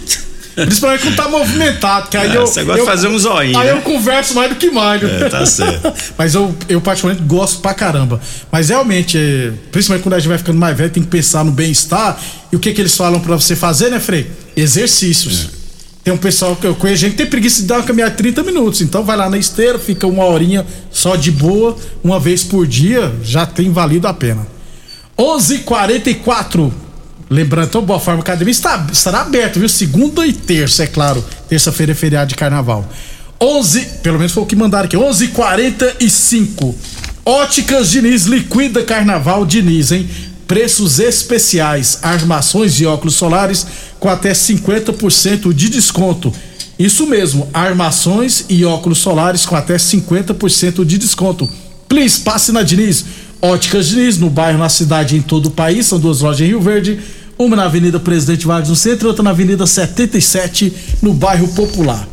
Principalmente 0.55 1.03
quando 1.03 1.15
tá 1.15 1.27
movimentado, 1.29 2.09
que 2.09 2.17
aí 2.17 2.29
É, 2.31 2.37
eu. 2.37 2.41
você 2.47 2.63
gosta 2.63 2.79
eu, 2.81 2.85
de 2.85 2.91
fazer 2.91 3.07
um 3.07 3.17
zoinho, 3.17 3.57
Aí 3.57 3.67
né? 3.67 3.71
eu 3.71 3.81
converso 3.81 4.33
mais 4.35 4.49
do 4.49 4.55
que 4.55 4.69
malho. 4.69 5.07
É, 5.09 5.29
tá 5.29 5.45
certo. 5.45 5.93
Mas 6.17 6.35
eu, 6.35 6.53
eu 6.67 6.81
particularmente 6.81 7.25
gosto 7.27 7.59
pra 7.61 7.73
caramba. 7.73 8.19
Mas 8.51 8.69
realmente, 8.69 9.17
é, 9.17 9.51
principalmente 9.71 10.03
quando 10.03 10.13
a 10.15 10.19
gente 10.19 10.27
vai 10.27 10.37
ficando 10.37 10.57
mais 10.59 10.77
velho, 10.77 10.89
tem 10.89 11.03
que 11.03 11.09
pensar 11.09 11.45
no 11.45 11.51
bem-estar. 11.51 12.19
E 12.51 12.55
o 12.55 12.59
que 12.59 12.73
que 12.73 12.81
eles 12.81 12.95
falam 12.95 13.19
pra 13.19 13.35
você 13.35 13.55
fazer, 13.55 13.89
né, 13.89 13.99
Frei? 13.99 14.29
Exercícios. 14.55 15.45
É. 15.55 15.59
Tem 16.03 16.13
um 16.13 16.17
pessoal 16.17 16.55
que 16.55 16.65
eu 16.65 16.73
conheço, 16.75 17.01
gente 17.01 17.11
que 17.11 17.17
tem 17.17 17.25
preguiça 17.27 17.61
de 17.61 17.67
dar 17.67 17.75
uma 17.75 17.83
caminhada 17.83 18.11
de 18.11 18.17
30 18.17 18.43
minutos. 18.43 18.81
Então 18.81 19.03
vai 19.03 19.15
lá 19.17 19.29
na 19.29 19.37
esteira, 19.37 19.77
fica 19.77 20.07
uma 20.07 20.25
horinha 20.25 20.65
só 20.89 21.15
de 21.15 21.29
boa, 21.31 21.75
uma 22.03 22.19
vez 22.19 22.43
por 22.43 22.65
dia, 22.65 23.13
já 23.21 23.45
tem 23.45 23.71
valido 23.71 24.07
a 24.07 24.13
pena. 24.13 24.47
11:44 25.17 26.71
Lembrando, 27.29 27.67
então, 27.67 27.81
Boa 27.83 27.99
Forma 27.99 28.21
Academia 28.21 28.51
está, 28.51 28.87
estará 28.91 29.21
aberto, 29.21 29.59
viu? 29.59 29.69
Segunda 29.69 30.25
e 30.25 30.33
terça, 30.33 30.83
é 30.83 30.87
claro. 30.87 31.23
Terça-feira 31.47 31.91
é 31.91 31.95
feriado 31.95 32.29
de 32.29 32.35
carnaval. 32.35 32.89
11, 33.39 33.85
pelo 34.01 34.17
menos 34.17 34.33
foi 34.33 34.43
o 34.43 34.45
que 34.45 34.55
mandaram 34.55 34.85
aqui, 34.85 34.97
11:45. 34.97 36.75
Óticas 37.23 37.91
Diniz 37.91 38.25
liquida 38.25 38.83
Carnaval 38.83 39.45
Diniz, 39.45 39.91
hein? 39.91 40.09
Preços 40.47 40.97
especiais, 40.99 41.99
armações 42.01 42.79
e 42.81 42.85
óculos 42.85 43.15
solares 43.15 43.67
com 43.99 44.09
até 44.09 44.33
50% 44.33 45.53
de 45.53 45.69
desconto. 45.69 46.33
Isso 46.79 47.05
mesmo, 47.05 47.47
armações 47.53 48.45
e 48.49 48.65
óculos 48.65 48.97
solares 48.97 49.45
com 49.45 49.55
até 49.55 49.77
50% 49.77 50.83
de 50.83 50.97
desconto. 50.97 51.47
Please, 51.87 52.21
passe 52.21 52.51
na 52.51 52.63
Diniz. 52.63 53.05
Óticas 53.41 53.87
Diniz, 53.87 54.17
no 54.17 54.29
bairro, 54.29 54.57
na 54.57 54.69
cidade 54.69 55.15
em 55.15 55.21
todo 55.21 55.47
o 55.47 55.51
país. 55.51 55.85
São 55.85 55.99
duas 55.99 56.21
lojas 56.21 56.41
em 56.41 56.47
Rio 56.47 56.61
Verde. 56.61 56.99
Uma 57.41 57.55
na 57.55 57.63
Avenida 57.63 57.97
Presidente 58.01 58.45
Vargas 58.45 58.67
no 58.67 58.75
centro 58.75 59.07
e 59.07 59.07
outra 59.07 59.23
na 59.23 59.29
Avenida 59.29 59.65
77, 59.65 60.73
no 61.01 61.13
bairro 61.13 61.47
Popular. 61.47 62.05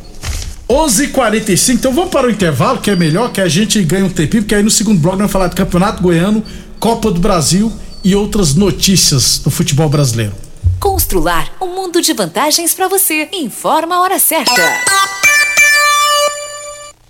11:45. 0.68 1.74
Então 1.74 1.92
vamos 1.92 2.10
para 2.10 2.28
o 2.28 2.30
intervalo, 2.30 2.80
que 2.80 2.92
é 2.92 2.94
melhor, 2.94 3.32
que 3.32 3.40
a 3.40 3.48
gente 3.48 3.82
ganha 3.82 4.04
um 4.04 4.08
tempinho, 4.08 4.44
porque 4.44 4.54
aí 4.54 4.62
no 4.62 4.70
segundo 4.70 5.00
bloco 5.00 5.16
nós 5.16 5.22
vamos 5.22 5.32
falar 5.32 5.48
do 5.48 5.56
Campeonato 5.56 6.00
Goiano, 6.00 6.44
Copa 6.78 7.10
do 7.10 7.18
Brasil 7.18 7.72
e 8.04 8.14
outras 8.14 8.54
notícias 8.54 9.38
do 9.38 9.50
futebol 9.50 9.88
brasileiro. 9.88 10.32
Constrular 10.78 11.52
um 11.60 11.74
mundo 11.74 12.00
de 12.00 12.12
vantagens 12.12 12.72
para 12.72 12.86
você. 12.86 13.28
Informa 13.32 13.96
a 13.96 14.02
hora 14.02 14.20
certa. 14.20 14.52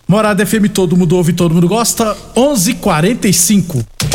Morada 0.08 0.46
FM, 0.46 0.70
todo 0.72 0.96
mundo 0.96 1.16
ouve, 1.16 1.34
todo 1.34 1.54
mundo 1.54 1.68
gosta. 1.68 2.16
11:45. 2.34 3.84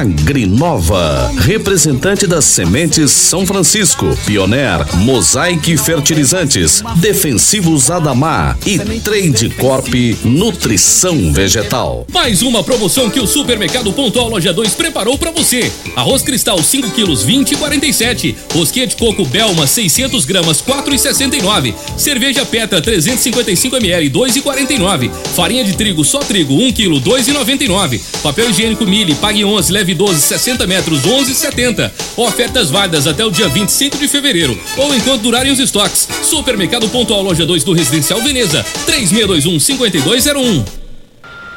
Agrinova, 0.00 1.30
representante 1.40 2.26
das 2.26 2.46
sementes 2.46 3.10
São 3.10 3.46
Francisco, 3.46 4.16
Pioneer, 4.24 4.96
Mosaic 4.96 5.76
Fertilizantes, 5.76 6.82
Defensivos 6.96 7.90
Adamar 7.90 8.56
e 8.64 8.78
Trade 8.78 9.50
Corp 9.50 9.92
Nutrição 10.24 11.30
Vegetal. 11.34 12.06
Mais 12.10 12.40
uma 12.40 12.64
promoção 12.64 13.10
que 13.10 13.20
o 13.20 13.26
Supermercado 13.26 13.92
Pontual 13.92 14.30
Loja 14.30 14.54
2 14.54 14.72
preparou 14.72 15.18
pra 15.18 15.32
você. 15.32 15.70
Arroz 15.94 16.22
cristal 16.22 16.62
5 16.62 16.92
quilos 16.92 17.22
20 17.22 17.52
e 17.52 17.56
47. 17.56 18.34
Rosquinha 18.54 18.86
de 18.86 18.96
coco 18.96 19.26
Belma 19.26 19.66
600 19.66 20.24
gramas 20.24 20.62
4 20.62 20.94
e 20.94 20.98
69. 20.98 21.74
Cerveja 21.98 22.46
Petra 22.46 22.80
355 22.80 23.76
ml 23.76 24.08
2 24.08 24.36
e 24.36 24.40
49. 24.40 25.10
Farinha 25.36 25.62
de 25.62 25.76
trigo 25.76 26.02
só 26.06 26.20
trigo 26.20 26.54
1 26.54 26.72
quilo 26.72 26.98
2 27.00 27.28
e 27.28 27.32
99. 27.32 28.00
Papel 28.22 28.48
higiênico 28.48 28.86
Mili 28.86 29.14
pague 29.16 29.44
11 29.44 29.70
leve 29.70 29.89
12 29.94 30.20
60 30.20 30.66
metros 30.66 31.04
11 31.04 31.32
e 31.32 31.34
70. 31.34 31.92
Ofertas 32.16 32.70
válidas 32.70 33.06
até 33.06 33.24
o 33.24 33.30
dia 33.30 33.48
25 33.48 33.98
de 33.98 34.08
fevereiro 34.08 34.58
ou 34.76 34.94
enquanto 34.94 35.22
durarem 35.22 35.52
os 35.52 35.58
estoques. 35.58 36.08
Supermercado 36.22 36.88
Pontual 36.88 37.22
Loja 37.22 37.46
2 37.46 37.64
do 37.64 37.72
Residencial 37.72 38.20
Veneza 38.20 38.64
3621 38.86 39.60
5201. 39.60 40.80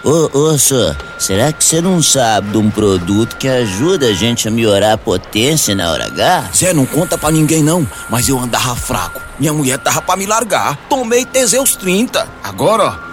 Ô, 0.05 0.37
ô, 0.37 0.57
senhor, 0.57 0.97
será 1.17 1.53
que 1.53 1.63
você 1.63 1.79
não 1.79 2.03
sabe 2.03 2.51
de 2.51 2.57
um 2.57 2.69
produto 2.69 3.37
que 3.37 3.47
ajuda 3.47 4.07
a 4.07 4.13
gente 4.13 4.49
a 4.49 4.51
melhorar 4.51 4.91
a 4.91 4.97
potência 4.97 5.73
na 5.73 5.89
hora 5.89 6.07
H? 6.07 6.49
Zé, 6.53 6.73
não 6.73 6.85
conta 6.85 7.17
pra 7.17 7.31
ninguém 7.31 7.63
não, 7.63 7.87
mas 8.09 8.27
eu 8.27 8.37
andava 8.37 8.75
fraco. 8.75 9.21
Minha 9.39 9.53
mulher 9.53 9.77
tava 9.77 10.01
pra 10.01 10.17
me 10.17 10.25
largar. 10.25 10.75
Tomei 10.89 11.23
Teseus 11.23 11.77
30. 11.77 12.27
Agora, 12.43 12.83
ó, 12.83 13.12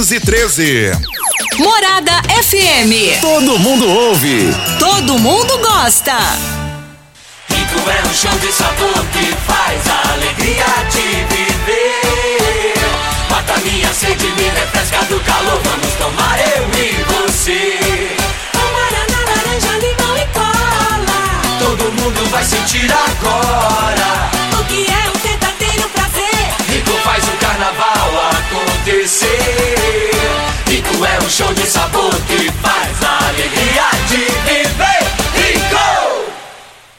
Morada 1.59 2.23
FM. 2.43 3.21
Todo 3.21 3.59
mundo 3.59 3.87
ouve. 3.87 4.51
Todo 4.79 5.19
mundo 5.19 5.55
gosta. 5.59 6.17
Rico 7.47 7.87
é 7.87 8.01
um 8.07 8.13
show 8.13 8.31
de 8.39 8.51
sabor 8.51 9.05
que 9.13 9.31
faz 9.45 9.87
a 9.87 10.13
alegria 10.13 10.65
de 10.89 11.35
viver. 11.35 12.73
Mata 13.29 13.55
minha 13.59 13.93
sede, 13.93 14.25
me 14.25 14.49
refresca 14.49 15.05
do 15.05 15.19
calor. 15.19 15.61
Vamos 15.63 15.93
tomar 15.93 16.39
eu 16.55 16.63
e 16.79 17.03
você. 17.03 17.77
Guaraná, 18.55 19.19
laranja, 19.27 19.77
limão 19.77 20.17
e 20.17 20.25
cola. 20.33 21.21
Todo 21.59 21.91
mundo 22.01 22.27
vai 22.31 22.43
sentir 22.43 22.91
agora. 22.91 24.31
O 24.59 24.63
que 24.65 24.87
é 24.89 25.09
um 25.11 25.19
verdadeiro 25.19 25.87
prazer. 25.89 26.55
Rico 26.69 26.91
faz 27.03 27.23
o 27.23 27.37
carnaval 27.37 28.09
acontecer. 28.31 29.90
É 31.03 31.25
um 31.25 31.29
show 31.29 31.51
de 31.53 31.65
sabor 31.65 32.13
que 32.27 32.51
faz 32.61 33.03
a 33.03 33.27
alegria 33.29 33.89
de 34.07 34.17
viver. 34.17 34.90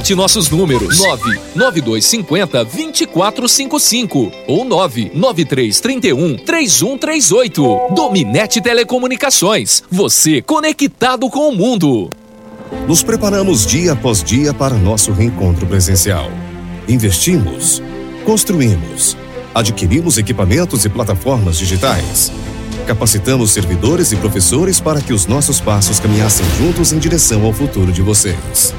Anote 0.00 0.14
nossos 0.14 0.48
números: 0.48 0.98
99250 0.98 2.64
2455 2.64 4.32
ou 4.46 4.64
99331 4.64 6.38
3138. 6.38 7.94
Dominete 7.94 8.62
Telecomunicações. 8.62 9.82
Você 9.90 10.40
conectado 10.40 11.28
com 11.28 11.50
o 11.50 11.54
mundo. 11.54 12.08
Nos 12.88 13.02
preparamos 13.02 13.66
dia 13.66 13.92
após 13.92 14.24
dia 14.24 14.54
para 14.54 14.74
nosso 14.74 15.12
reencontro 15.12 15.66
presencial. 15.66 16.30
Investimos, 16.88 17.82
construímos, 18.24 19.18
adquirimos 19.54 20.16
equipamentos 20.16 20.86
e 20.86 20.88
plataformas 20.88 21.58
digitais. 21.58 22.32
Capacitamos 22.86 23.50
servidores 23.50 24.12
e 24.12 24.16
professores 24.16 24.80
para 24.80 25.00
que 25.02 25.12
os 25.12 25.26
nossos 25.26 25.60
passos 25.60 26.00
caminhassem 26.00 26.46
juntos 26.58 26.90
em 26.92 26.98
direção 26.98 27.44
ao 27.44 27.52
futuro 27.52 27.92
de 27.92 28.00
vocês. 28.00 28.74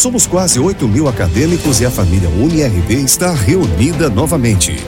Somos 0.00 0.26
quase 0.26 0.58
8 0.58 0.88
mil 0.88 1.08
acadêmicos 1.08 1.82
e 1.82 1.84
a 1.84 1.90
família 1.90 2.30
UniRV 2.30 2.94
está 3.04 3.34
reunida 3.34 4.08
novamente. 4.08 4.82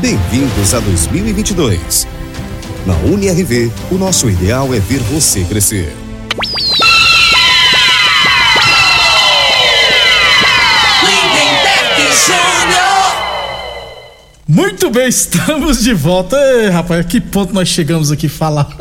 Bem-vindos 0.00 0.74
a 0.74 0.80
2022. 0.80 2.08
Na 2.84 2.96
UniRV, 3.08 3.70
o 3.92 3.94
nosso 3.94 4.28
ideal 4.28 4.74
é 4.74 4.80
ver 4.80 4.98
você 4.98 5.44
crescer. 5.44 5.94
Muito 14.48 14.90
bem, 14.90 15.06
estamos 15.06 15.84
de 15.84 15.94
volta. 15.94 16.36
Ei, 16.36 16.68
rapaz, 16.68 17.06
que 17.06 17.20
ponto 17.20 17.54
nós 17.54 17.68
chegamos 17.68 18.10
aqui 18.10 18.28
falar? 18.28 18.76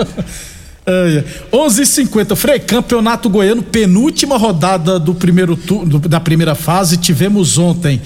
11:50 0.86 2.36
Frei, 2.36 2.60
Campeonato 2.60 3.30
Goiano, 3.30 3.62
penúltima 3.62 4.38
rodada 4.38 5.00
do 5.00 5.14
primeiro 5.14 5.56
turno 5.56 6.00
da 6.00 6.20
primeira 6.20 6.56
fase. 6.56 6.98
Tivemos 6.98 7.58
ontem 7.58 8.02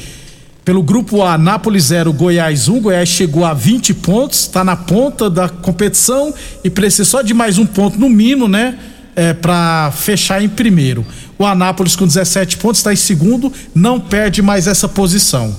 pelo 0.65 0.81
grupo 0.83 1.21
A, 1.21 1.37
Nápoles 1.37 1.85
0, 1.85 2.11
Goiás 2.11 2.67
1. 2.67 2.81
Goiás 2.81 3.07
chegou 3.07 3.45
a 3.45 3.53
20 3.53 3.93
pontos, 3.93 4.41
está 4.41 4.63
na 4.63 4.75
ponta 4.75 5.29
da 5.29 5.47
competição 5.47 6.33
e 6.63 6.69
precisa 6.69 7.05
só 7.05 7.21
de 7.21 7.33
mais 7.33 7.57
um 7.57 7.65
ponto 7.65 7.99
no 7.99 8.09
mínimo, 8.09 8.47
né? 8.47 8.77
É, 9.15 9.31
para 9.33 9.91
fechar 9.91 10.43
em 10.43 10.49
primeiro. 10.49 11.05
O 11.37 11.45
Anápolis 11.45 11.95
com 11.95 12.05
17 12.05 12.57
pontos 12.57 12.79
está 12.79 12.91
em 12.91 12.97
segundo, 12.97 13.53
não 13.73 13.99
perde 13.99 14.41
mais 14.41 14.67
essa 14.67 14.89
posição. 14.89 15.55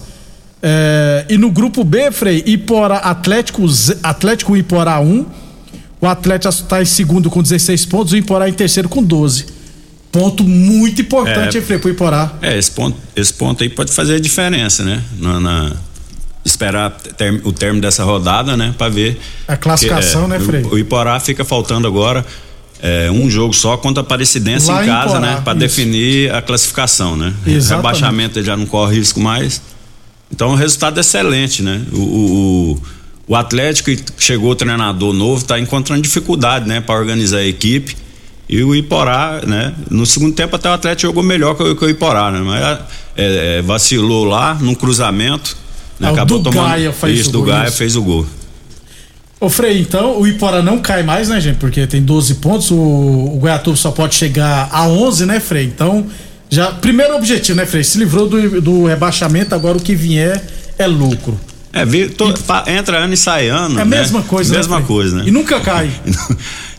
É, 0.62 1.24
e 1.30 1.38
no 1.38 1.50
grupo 1.50 1.82
B, 1.82 2.10
Frei, 2.10 2.42
Iporá 2.44 2.96
Atlético, 2.96 3.62
Atlético 4.02 4.56
Iporá 4.56 5.00
1. 5.00 5.45
O 6.00 6.06
Atlético 6.06 6.52
está 6.52 6.82
em 6.82 6.84
segundo 6.84 7.30
com 7.30 7.42
16 7.42 7.84
pontos, 7.86 8.12
o 8.12 8.16
Iporá 8.16 8.48
em 8.48 8.52
terceiro 8.52 8.88
com 8.88 9.02
12. 9.02 9.46
Ponto 10.12 10.44
muito 10.44 11.00
importante, 11.02 11.56
É. 11.56 11.60
hein, 11.60 11.66
Frei, 11.66 11.78
pro 11.78 11.90
Iporá. 11.90 12.32
É, 12.40 12.56
esse 12.56 12.70
ponto, 12.70 12.96
esse 13.14 13.32
ponto 13.32 13.62
aí 13.62 13.68
pode 13.68 13.92
fazer 13.92 14.14
a 14.14 14.20
diferença, 14.20 14.82
né? 14.84 15.02
Na, 15.18 15.40
na- 15.40 15.72
esperar 16.44 16.90
ter- 16.90 17.40
o 17.44 17.52
término 17.52 17.82
dessa 17.82 18.04
rodada, 18.04 18.56
né? 18.56 18.72
Pra 18.78 18.88
ver. 18.88 19.18
A 19.48 19.56
classificação, 19.56 20.22
que, 20.24 20.28
né, 20.28 20.38
o- 20.38 20.40
Frei? 20.40 20.62
O, 20.64 20.78
Iporá 20.78 21.18
fica 21.18 21.44
faltando 21.44 21.86
agora 21.88 22.24
é, 22.80 23.10
um 23.10 23.28
jogo 23.28 23.52
só 23.54 23.76
contra 23.78 24.02
a 24.02 24.04
Aparecidense 24.04 24.70
Lá 24.70 24.84
em 24.84 24.86
casa, 24.86 25.16
Iporá, 25.16 25.20
né? 25.20 25.42
Isso. 25.44 25.54
definir 25.58 26.32
a 26.32 26.40
classificação, 26.42 27.16
né? 27.16 27.32
Exatamente. 27.46 27.68
Rebaixamento 27.86 28.38
ele 28.38 28.46
já 28.46 28.56
não 28.56 28.66
corre 28.66 28.96
risco 28.96 29.18
mais. 29.18 29.60
Então 30.30 30.50
o 30.50 30.54
resultado 30.54 30.98
é 30.98 31.00
excelente, 31.00 31.62
né? 31.62 31.82
O, 31.92 31.96
o, 31.98 32.82
o- 33.26 33.34
Atlético 33.34 33.90
chegou 34.18 34.50
o 34.50 34.54
treinador 34.54 35.12
novo, 35.12 35.44
tá 35.44 35.58
encontrando 35.58 36.02
dificuldade, 36.02 36.68
né? 36.68 36.80
Pra 36.80 36.94
organizar 36.94 37.38
a 37.38 37.46
equipe. 37.46 37.96
E 38.48 38.62
o 38.62 38.74
Iporá, 38.76 39.40
né? 39.44 39.74
No 39.90 40.06
segundo 40.06 40.32
tempo 40.34 40.54
até 40.54 40.68
o 40.68 40.72
Atlético 40.72 41.08
jogou 41.08 41.22
melhor 41.22 41.54
que 41.56 41.62
o, 41.64 41.74
que 41.76 41.84
o 41.84 41.90
Iporá, 41.90 42.30
né? 42.30 42.40
Mas 42.40 42.62
é, 43.16 43.58
é, 43.58 43.62
vacilou 43.62 44.24
lá 44.24 44.54
num 44.54 44.74
cruzamento. 44.74 45.56
Né? 45.98 46.08
Ah, 46.08 46.12
Acabou 46.12 46.38
do 46.38 46.50
tomando. 46.50 46.68
Gaia 46.68 46.92
fez 46.92 47.20
isso, 47.20 47.28
o 47.30 47.32
do 47.32 47.38
gol, 47.40 47.48
Gaia 47.48 47.66
isso. 47.68 47.76
fez 47.76 47.96
o 47.96 48.02
gol. 48.02 48.26
Ô 49.40 49.50
Frei, 49.50 49.80
então 49.80 50.18
o 50.20 50.26
Iporá 50.26 50.62
não 50.62 50.78
cai 50.78 51.02
mais, 51.02 51.28
né, 51.28 51.40
gente? 51.40 51.56
Porque 51.56 51.86
tem 51.86 52.00
12 52.02 52.36
pontos, 52.36 52.70
o, 52.70 52.76
o 52.76 53.38
Goiatuba 53.40 53.76
só 53.76 53.90
pode 53.90 54.14
chegar 54.14 54.68
a 54.72 54.86
11, 54.86 55.26
né, 55.26 55.40
Frei? 55.40 55.64
Então, 55.64 56.06
já 56.48 56.70
primeiro 56.70 57.16
objetivo, 57.16 57.56
né, 57.58 57.66
Frei? 57.66 57.82
Se 57.84 57.98
livrou 57.98 58.28
do, 58.28 58.60
do 58.62 58.86
rebaixamento, 58.86 59.54
agora 59.54 59.76
o 59.76 59.80
que 59.80 59.94
vier 59.94 60.42
é 60.78 60.86
lucro. 60.86 61.38
É, 61.82 62.08
to- 62.08 62.34
entra 62.68 62.98
ano 62.98 63.14
e 63.14 63.16
sai 63.16 63.48
ano. 63.48 63.78
É 63.78 63.82
a 63.82 63.84
né? 63.84 63.96
mesma 63.98 64.22
coisa, 64.22 64.50
né, 64.52 64.58
Mesma 64.58 64.76
Frei? 64.76 64.86
coisa, 64.86 65.16
né? 65.18 65.24
E 65.26 65.30
nunca 65.30 65.60
cai. 65.60 65.90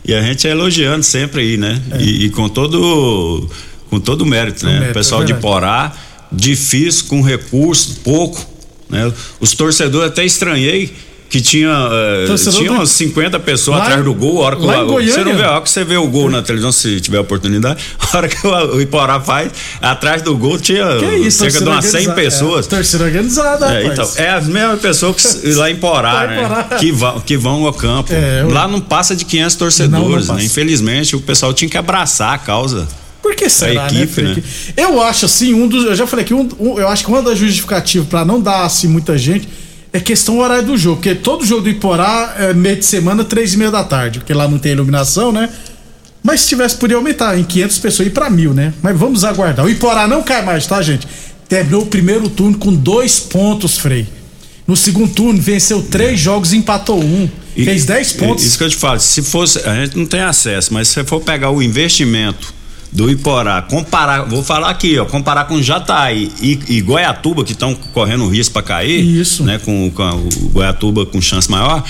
E 0.04 0.14
a 0.14 0.22
gente 0.22 0.48
é 0.48 0.52
elogiando 0.52 1.02
sempre 1.04 1.42
aí, 1.42 1.56
né? 1.58 1.82
E, 1.98 2.24
e 2.24 2.30
com 2.30 2.48
todo 2.48 3.46
com 3.90 4.00
todo 4.00 4.22
o 4.22 4.26
mérito, 4.26 4.64
né? 4.64 4.72
mérito, 4.72 4.90
o 4.92 4.94
pessoal 4.94 5.22
é 5.22 5.26
de. 5.26 5.34
Porá, 5.34 5.94
difícil, 6.32 7.04
com 7.08 7.20
recurso, 7.20 8.00
pouco, 8.02 8.42
né? 8.88 9.12
Os 9.38 9.52
torcedores 9.52 10.08
até 10.10 10.24
estranhei 10.24 10.94
que 11.28 11.40
tinha, 11.42 11.68
eh, 11.68 12.24
Torcedor 12.26 12.58
tinha 12.60 12.72
umas 12.72 12.90
50 12.90 13.38
pessoas 13.40 13.78
Lá 13.78 13.84
atrás 13.84 14.04
do 14.04 14.14
gol, 14.14 14.42
a 14.42 14.46
hora 14.46 14.56
que 14.56 14.64
lá 14.64 14.78
o- 14.84 15.00
em 15.00 15.06
você 15.06 15.12
Goiânia? 15.12 15.24
não 15.24 15.36
vê, 15.36 15.44
a 15.44 15.50
hora 15.52 15.60
que 15.60 15.70
você 15.70 15.84
vê 15.84 15.96
o 15.96 16.06
gol 16.08 16.30
na 16.30 16.40
televisão, 16.42 16.72
se 16.72 17.00
tiver 17.00 17.18
oportunidade, 17.20 17.82
a 18.00 18.16
hora 18.16 18.28
que 18.28 18.46
o, 18.46 18.50
o 18.76 18.80
Iporá 18.80 19.20
faz, 19.20 19.52
atrás 19.82 20.22
do 20.22 20.36
gol 20.36 20.58
tinha 20.58 20.86
Que 20.98 21.16
isso, 21.26 21.38
cerca 21.38 21.58
de 21.60 21.64
umas 21.68 21.84
100 21.84 22.08
organizada. 22.08 22.22
pessoas. 22.22 22.66
É, 22.66 22.68
torcida 22.70 23.04
organizada, 23.04 23.74
É, 23.74 23.86
então, 23.86 24.10
é 24.16 24.28
as 24.30 24.46
mesmas 24.46 24.80
pessoas 24.80 25.16
que 25.40 25.52
lá 25.52 25.70
em 25.70 25.76
Porá, 25.76 26.26
né? 26.26 26.78
Que 26.78 26.90
vão, 26.90 27.20
que 27.20 27.36
vão 27.36 27.66
ao 27.66 27.72
campo. 27.74 28.12
É, 28.12 28.42
Lá 28.50 28.66
não 28.66 28.80
passa 28.80 29.14
de 29.14 29.24
500 29.24 29.54
Não, 29.54 29.58
não 29.58 29.58
torcedores, 29.58 30.26
passa. 30.28 30.38
né? 30.40 30.44
Infelizmente, 30.46 31.14
o 31.14 31.20
pessoal 31.20 31.52
tinha 31.52 31.68
que 31.68 31.76
abraçar 31.76 32.34
a 32.34 32.38
causa. 32.38 32.88
Por 33.22 33.34
que 33.34 33.50
será, 33.50 33.84
a 33.84 33.86
equipe, 33.88 34.22
né, 34.22 34.34
né? 34.34 34.42
Eu 34.76 35.02
acho 35.02 35.26
assim, 35.26 35.52
um 35.52 35.68
dos. 35.68 35.84
Eu 35.84 35.94
já 35.94 36.06
falei 36.06 36.24
que 36.24 36.32
um, 36.32 36.48
um- 36.58 36.78
eu 36.78 36.88
acho 36.88 37.04
que 37.04 37.10
uma 37.10 37.20
das 37.20 37.36
justificativas 37.38 38.08
pra 38.08 38.24
não 38.24 38.40
dar 38.40 38.64
assim 38.64 38.86
muita 38.88 39.18
gente 39.18 39.46
é 39.92 40.00
questão 40.00 40.38
horário 40.38 40.66
do 40.66 40.76
jogo. 40.76 40.96
Porque 40.96 41.14
todo 41.14 41.44
jogo 41.46 41.62
do 41.62 41.68
Iporá 41.70 42.34
é 42.38 42.52
meio 42.54 42.76
de 42.76 42.84
semana, 42.84 43.24
três 43.24 43.54
e 43.54 43.56
meia 43.56 43.70
da 43.70 43.84
tarde. 43.84 44.18
Porque 44.20 44.34
lá 44.34 44.46
não 44.48 44.58
tem 44.58 44.72
iluminação, 44.72 45.32
né? 45.32 45.48
Mas 46.22 46.40
se 46.42 46.48
tivesse, 46.48 46.76
podia 46.76 46.96
aumentar 46.96 47.38
em 47.38 47.44
500 47.44 47.78
pessoas 47.78 48.06
e 48.06 48.10
ir 48.10 48.12
pra 48.12 48.28
mil, 48.28 48.52
né? 48.52 48.72
Mas 48.82 48.98
vamos 48.98 49.24
aguardar. 49.24 49.64
O 49.64 49.70
Iporá 49.70 50.06
não 50.08 50.22
cai 50.22 50.44
mais, 50.44 50.66
tá, 50.66 50.82
gente? 50.82 51.06
Terminou 51.48 51.82
o 51.82 51.86
primeiro 51.86 52.28
turno 52.28 52.58
com 52.58 52.72
dois 52.74 53.18
pontos, 53.20 53.78
Frei. 53.78 54.06
No 54.66 54.76
segundo 54.76 55.10
turno, 55.14 55.40
venceu 55.40 55.80
três 55.82 56.20
jogos 56.20 56.52
e 56.52 56.56
empatou 56.58 57.02
um. 57.02 57.28
E- 57.56 57.64
Fez 57.64 57.86
10 57.86 58.12
pontos. 58.12 58.44
Isso 58.44 58.58
que 58.58 58.64
eu 58.64 58.68
te 58.68 58.76
falo, 58.76 59.00
se 59.00 59.22
fosse, 59.22 59.58
a 59.66 59.74
gente 59.74 59.96
não 59.96 60.04
tem 60.04 60.20
acesso, 60.20 60.74
mas 60.74 60.88
se 60.88 60.94
você 60.94 61.04
for 61.04 61.20
pegar 61.22 61.50
o 61.50 61.62
investimento 61.62 62.52
do 62.90 63.10
Iporá, 63.10 63.62
comparar, 63.62 64.22
vou 64.22 64.42
falar 64.42 64.70
aqui, 64.70 64.98
ó, 64.98 65.04
comparar 65.04 65.44
com 65.44 65.60
Jataí 65.60 66.30
e, 66.40 66.58
e 66.68 66.80
Goiatuba, 66.80 67.44
que 67.44 67.52
estão 67.52 67.74
correndo 67.74 68.26
risco 68.28 68.54
para 68.54 68.62
cair, 68.62 69.04
Isso. 69.04 69.44
né, 69.44 69.58
com, 69.58 69.90
com 69.90 70.02
o 70.02 70.48
Goiatuba 70.48 71.04
com 71.04 71.20
chance 71.20 71.50
maior, 71.50 71.84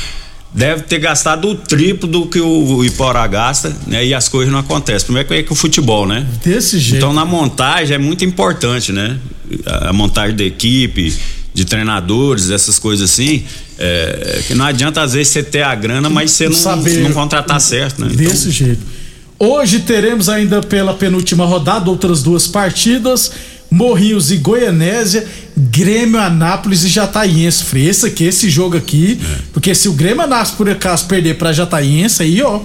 deve 0.53 0.83
ter 0.83 0.99
gastado 0.99 1.49
o 1.49 1.55
triplo 1.55 2.09
do 2.09 2.27
que 2.27 2.41
o, 2.41 2.85
Iporá 2.85 3.27
gasta, 3.27 3.75
né, 3.87 4.05
e 4.05 4.13
as 4.13 4.29
coisas 4.29 4.53
não 4.53 4.59
acontecem. 4.59 5.07
Primeiro 5.07 5.29
que 5.29 5.35
é 5.35 5.43
que 5.43 5.53
o 5.53 5.57
futebol, 5.57 6.07
né? 6.07 6.27
Desse 6.45 6.79
jeito. 6.79 6.97
Então 6.97 7.13
na 7.13 7.25
montagem 7.25 7.95
é 7.95 7.99
muito 7.99 8.25
importante, 8.25 8.93
né? 8.93 9.19
A, 9.67 9.93
montagem 9.93 10.37
da 10.37 10.45
equipe, 10.45 11.15
de 11.55 11.65
treinadores, 11.65 12.51
essas 12.51 12.79
coisas 12.79 13.11
assim, 13.11 13.45
é, 13.79 14.43
que 14.47 14.55
não 14.55 14.65
adianta 14.65 15.01
às 15.01 15.13
vezes 15.13 15.29
você 15.29 15.43
ter 15.43 15.63
a 15.63 15.75
grana, 15.75 16.11
mas 16.11 16.33
você 16.33 16.49
não, 16.49 16.77
não 16.77 17.13
contratar 17.13 17.61
certo, 17.61 18.01
né? 18.01 18.09
Então, 18.13 18.27
Desse 18.27 18.51
jeito. 18.51 18.98
Hoje 19.39 19.81
teremos 19.81 20.29
ainda 20.29 20.61
pela 20.61 20.95
penúltima 20.95 21.45
rodada 21.45 21.89
outras 21.89 22.23
duas 22.23 22.47
partidas. 22.49 23.31
Morrinhos 23.71 24.31
e 24.31 24.39
Goianésia, 24.39 25.27
Grêmio 25.57 26.19
Anápolis 26.19 26.85
e 26.85 26.89
Jataiense. 26.89 27.65
Frei, 27.65 27.87
esse 27.87 28.07
aqui, 28.07 28.25
esse 28.25 28.49
jogo 28.49 28.77
aqui. 28.77 29.21
É. 29.23 29.39
Porque 29.53 29.75
se 29.75 29.89
o 29.89 29.93
Grêmio 29.93 30.23
Anápolis 30.23 30.53
por 30.53 30.69
acaso 30.69 31.07
perder 31.07 31.37
pra 31.37 31.53
Jataiense, 31.53 32.23
aí, 32.23 32.43
ó. 32.43 32.61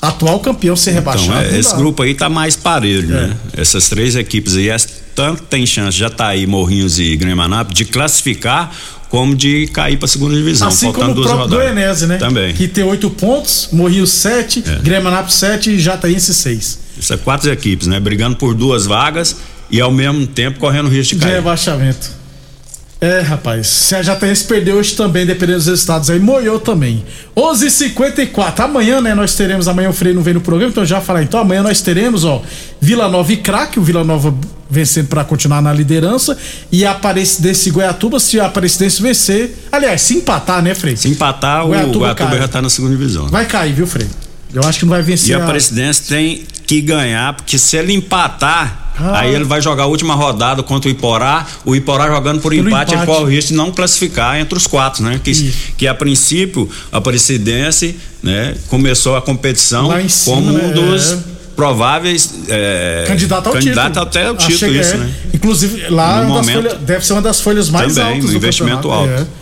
Atual 0.00 0.40
campeão 0.40 0.74
ser 0.74 0.92
rebaixado. 0.92 1.30
Então, 1.30 1.42
é, 1.42 1.52
não 1.52 1.58
esse 1.60 1.76
grupo 1.76 2.02
aí 2.02 2.14
tá 2.14 2.28
mais 2.28 2.56
parelho, 2.56 3.08
né? 3.08 3.36
Essas 3.56 3.88
três 3.88 4.16
equipes 4.16 4.56
aí, 4.56 4.68
tanto 5.14 5.42
tem 5.44 5.64
chance 5.64 5.96
já 5.96 6.10
tá 6.10 6.34
Morrinhos 6.46 6.98
e 6.98 7.16
Grêmio 7.16 7.42
Anápolis 7.42 7.76
de 7.78 7.84
classificar 7.84 8.74
como 9.12 9.36
de 9.36 9.66
cair 9.66 9.98
pra 9.98 10.08
segunda 10.08 10.34
divisão, 10.34 10.68
Assim 10.68 10.86
faltando 10.86 11.08
como 11.08 11.20
o 11.20 11.22
próprio 11.22 11.42
rodadas. 11.44 11.64
Goianésia, 11.74 12.06
né? 12.06 12.16
Também. 12.16 12.54
Que 12.54 12.66
tem 12.66 12.82
oito 12.82 13.10
pontos, 13.10 13.68
Morrinhos 13.70 14.10
sete, 14.10 14.64
É. 14.66 14.76
Grêmio 14.76 15.08
Anápolis 15.08 15.34
sete 15.34 15.68
e 15.68 15.78
Jataiense 15.78 16.32
seis. 16.32 16.78
Isso 16.98 17.12
é 17.12 17.18
quatro 17.18 17.50
equipes, 17.52 17.86
né? 17.86 18.00
Brigando 18.00 18.36
por 18.36 18.54
duas 18.54 18.86
vagas 18.86 19.36
e 19.70 19.82
ao 19.82 19.92
mesmo 19.92 20.26
tempo 20.26 20.58
correndo 20.58 20.88
risco 20.88 21.12
de 21.14 21.20
De 21.20 21.26
cair. 21.26 21.34
rebaixamento. 21.34 22.10
É, 23.02 23.18
rapaz. 23.18 23.66
Se 23.66 23.96
a 23.96 24.02
Jataense 24.02 24.44
perder 24.44 24.74
hoje 24.74 24.94
também, 24.94 25.26
dependendo 25.26 25.58
dos 25.58 25.66
resultados 25.66 26.08
aí, 26.08 26.20
moiou 26.20 26.60
também. 26.60 27.04
11:54 27.36 27.64
h 27.64 27.70
54 27.70 28.64
Amanhã, 28.64 29.00
né, 29.00 29.12
nós 29.12 29.34
teremos. 29.34 29.66
Amanhã 29.66 29.90
o 29.90 29.92
Freio 29.92 30.14
não 30.14 30.22
vem 30.22 30.34
no 30.34 30.40
programa, 30.40 30.70
então 30.70 30.86
já 30.86 31.00
falar. 31.00 31.24
Então 31.24 31.40
amanhã 31.40 31.64
nós 31.64 31.80
teremos, 31.80 32.24
ó, 32.24 32.40
Vila 32.80 33.08
Nova 33.08 33.32
e 33.32 33.38
Craque. 33.38 33.80
O 33.80 33.82
Vila 33.82 34.04
Nova 34.04 34.32
vencendo 34.70 35.08
pra 35.08 35.24
continuar 35.24 35.60
na 35.60 35.72
liderança. 35.72 36.38
E 36.70 36.84
a 36.84 36.92
Aparecidense 36.92 37.70
e 37.70 37.72
Goiatuba, 37.72 38.20
se 38.20 38.38
a 38.38 38.46
Aparecidense 38.46 39.02
vencer. 39.02 39.52
Aliás, 39.72 40.00
se 40.00 40.14
empatar, 40.14 40.62
né, 40.62 40.72
Frei? 40.72 40.96
Se 40.96 41.08
empatar, 41.08 41.66
Goiatuba 41.66 41.96
o 41.96 41.98
Goiatuba 41.98 42.30
cai. 42.30 42.38
já 42.38 42.46
tá 42.46 42.62
na 42.62 42.70
segunda 42.70 42.94
divisão. 42.96 43.26
Vai 43.26 43.46
cair, 43.46 43.74
viu, 43.74 43.86
Frei? 43.86 44.06
Eu 44.54 44.62
acho 44.64 44.78
que 44.80 44.84
não 44.84 44.90
vai 44.90 45.02
vencer. 45.02 45.30
E 45.30 45.34
a 45.34 45.46
Presidência 45.46 46.04
tem 46.08 46.44
que 46.66 46.80
ganhar, 46.80 47.32
porque 47.34 47.58
se 47.58 47.76
ele 47.76 47.92
empatar, 47.92 48.92
aí 49.14 49.34
ele 49.34 49.44
vai 49.44 49.60
jogar 49.60 49.84
a 49.84 49.86
última 49.86 50.14
rodada 50.14 50.62
contra 50.62 50.88
o 50.88 50.92
Iporá. 50.92 51.46
O 51.64 51.74
Iporá 51.74 52.06
jogando 52.08 52.40
por 52.40 52.52
Pelo 52.52 52.68
empate, 52.68 52.92
ele 52.92 53.02
empate. 53.02 53.06
corre 53.18 53.24
o 53.24 53.28
risco 53.34 53.50
de 53.52 53.56
não 53.56 53.70
classificar 53.72 54.38
entre 54.38 54.56
os 54.56 54.66
quatro, 54.66 55.02
né? 55.02 55.20
Que, 55.22 55.52
que 55.78 55.86
a 55.86 55.94
princípio 55.94 56.68
a 56.90 57.00
Presidência 57.00 57.94
né, 58.22 58.54
começou 58.68 59.16
a 59.16 59.22
competição 59.22 59.88
cima, 60.08 60.36
como 60.36 60.50
um 60.54 60.68
né? 60.68 60.72
dos 60.74 61.12
É. 61.12 61.18
prováveis 61.56 62.34
é, 62.48 63.04
Candidato 63.06 63.46
ao 63.48 63.52
candidato 63.54 63.86
título. 63.88 64.06
até 64.06 64.30
o 64.30 64.36
título, 64.36 64.74
isso, 64.74 64.94
é. 64.94 64.96
né? 64.98 65.14
Inclusive, 65.34 65.88
lá 65.90 66.22
é 66.24 66.42
folhas- 66.44 66.78
deve 66.80 67.06
ser 67.06 67.12
uma 67.14 67.22
das 67.22 67.40
folhas 67.40 67.68
mais 67.70 67.94
Também, 67.94 68.12
altas 68.14 68.24
um 68.24 68.28
do 68.32 68.36
investimento 68.36 68.88
campeonato. 68.88 69.10
alto. 69.12 69.22
É. 69.38 69.41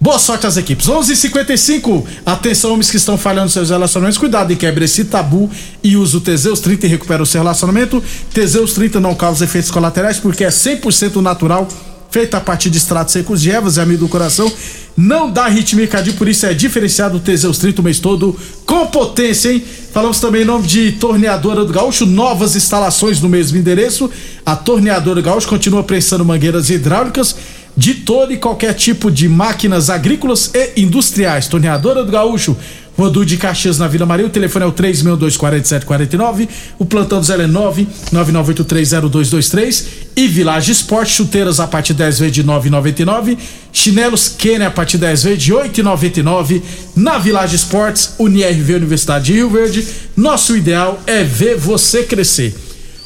Boa 0.00 0.18
sorte 0.18 0.46
às 0.46 0.56
equipes. 0.56 0.86
11:55. 0.86 2.06
Atenção, 2.24 2.70
homens 2.70 2.88
que 2.88 2.96
estão 2.96 3.18
falhando 3.18 3.50
seus 3.50 3.70
relacionamentos. 3.70 4.16
Cuidado 4.16 4.52
e 4.52 4.56
quebre 4.56 4.84
esse 4.84 5.04
tabu 5.04 5.50
e 5.82 5.96
use 5.96 6.16
o 6.16 6.20
Teseus 6.20 6.60
30 6.60 6.86
e 6.86 6.88
recupera 6.88 7.20
o 7.20 7.26
seu 7.26 7.40
relacionamento. 7.40 8.02
Teseus 8.32 8.74
30 8.74 9.00
não 9.00 9.12
causa 9.16 9.44
efeitos 9.44 9.72
colaterais 9.72 10.18
porque 10.18 10.44
é 10.44 10.50
100% 10.50 11.16
natural. 11.20 11.66
Feito 12.10 12.36
a 12.36 12.40
partir 12.40 12.70
de 12.70 12.78
extratos 12.78 13.12
secos 13.12 13.42
de 13.42 13.50
ervas 13.50 13.76
e 13.76 13.80
amido 13.80 14.06
do 14.06 14.08
coração. 14.08 14.50
Não 14.96 15.30
dá 15.30 15.44
arritmia 15.44 15.88
por 16.16 16.28
isso 16.28 16.46
é 16.46 16.54
diferenciado 16.54 17.18
o 17.18 17.20
Teseus 17.20 17.58
30 17.58 17.80
o 17.80 17.84
mês 17.84 17.98
todo 17.98 18.36
com 18.64 18.86
potência, 18.86 19.52
hein? 19.52 19.62
Falamos 19.92 20.18
também 20.20 20.42
em 20.42 20.44
nome 20.44 20.66
de 20.66 20.92
Torneadora 20.92 21.64
do 21.64 21.72
Gaúcho, 21.72 22.06
novas 22.06 22.56
instalações 22.56 23.20
no 23.20 23.28
mesmo 23.28 23.58
endereço. 23.58 24.10
A 24.46 24.56
Torneadora 24.56 25.20
do 25.20 25.24
Gaúcho 25.24 25.48
continua 25.48 25.82
prensando 25.82 26.24
mangueiras 26.24 26.70
hidráulicas 26.70 27.36
de 27.78 27.94
todo 27.94 28.32
e 28.32 28.36
qualquer 28.36 28.74
tipo 28.74 29.08
de 29.08 29.28
máquinas 29.28 29.88
agrícolas 29.88 30.50
e 30.52 30.82
industriais. 30.82 31.46
Torneadora 31.46 32.02
do 32.02 32.10
Gaúcho, 32.10 32.56
Rodu 32.96 33.24
de 33.24 33.36
Caxias 33.36 33.78
na 33.78 33.86
Vila 33.86 34.04
Maria. 34.04 34.26
O 34.26 34.30
telefone 34.30 34.64
é 34.64 34.68
o 34.68 34.72
3624749. 34.72 36.48
O 36.76 36.84
plantão 36.84 37.20
do 37.20 37.26
Zé 37.26 37.34
é 37.34 37.46
999830223. 37.46 39.84
E 40.16 40.26
Village 40.26 40.72
Esporte, 40.72 41.12
chuteiras 41.12 41.60
a 41.60 41.68
partir 41.68 41.92
de 41.92 41.98
10 41.98 42.18
vezes 42.18 42.34
de 42.34 42.42
9,99. 42.42 43.38
Chinelos 43.72 44.26
Kenner 44.26 44.66
a 44.66 44.72
partir 44.72 44.96
de 44.96 45.02
10 45.02 45.22
vezes 45.22 45.40
de 45.40 45.54
8,99. 45.54 46.60
Na 46.96 47.16
Village 47.18 47.54
Esportes, 47.54 48.14
UniRV 48.18 48.74
Universidade 48.74 49.26
de 49.26 49.34
Rio 49.34 49.50
Verde. 49.50 49.86
Nosso 50.16 50.56
ideal 50.56 51.00
é 51.06 51.22
ver 51.22 51.56
você 51.56 52.02
crescer. 52.02 52.52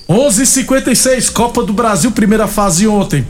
11:56 0.08 1.30
Copa 1.30 1.62
do 1.62 1.74
Brasil, 1.74 2.10
primeira 2.10 2.46
fase 2.46 2.86
ontem. 2.86 3.26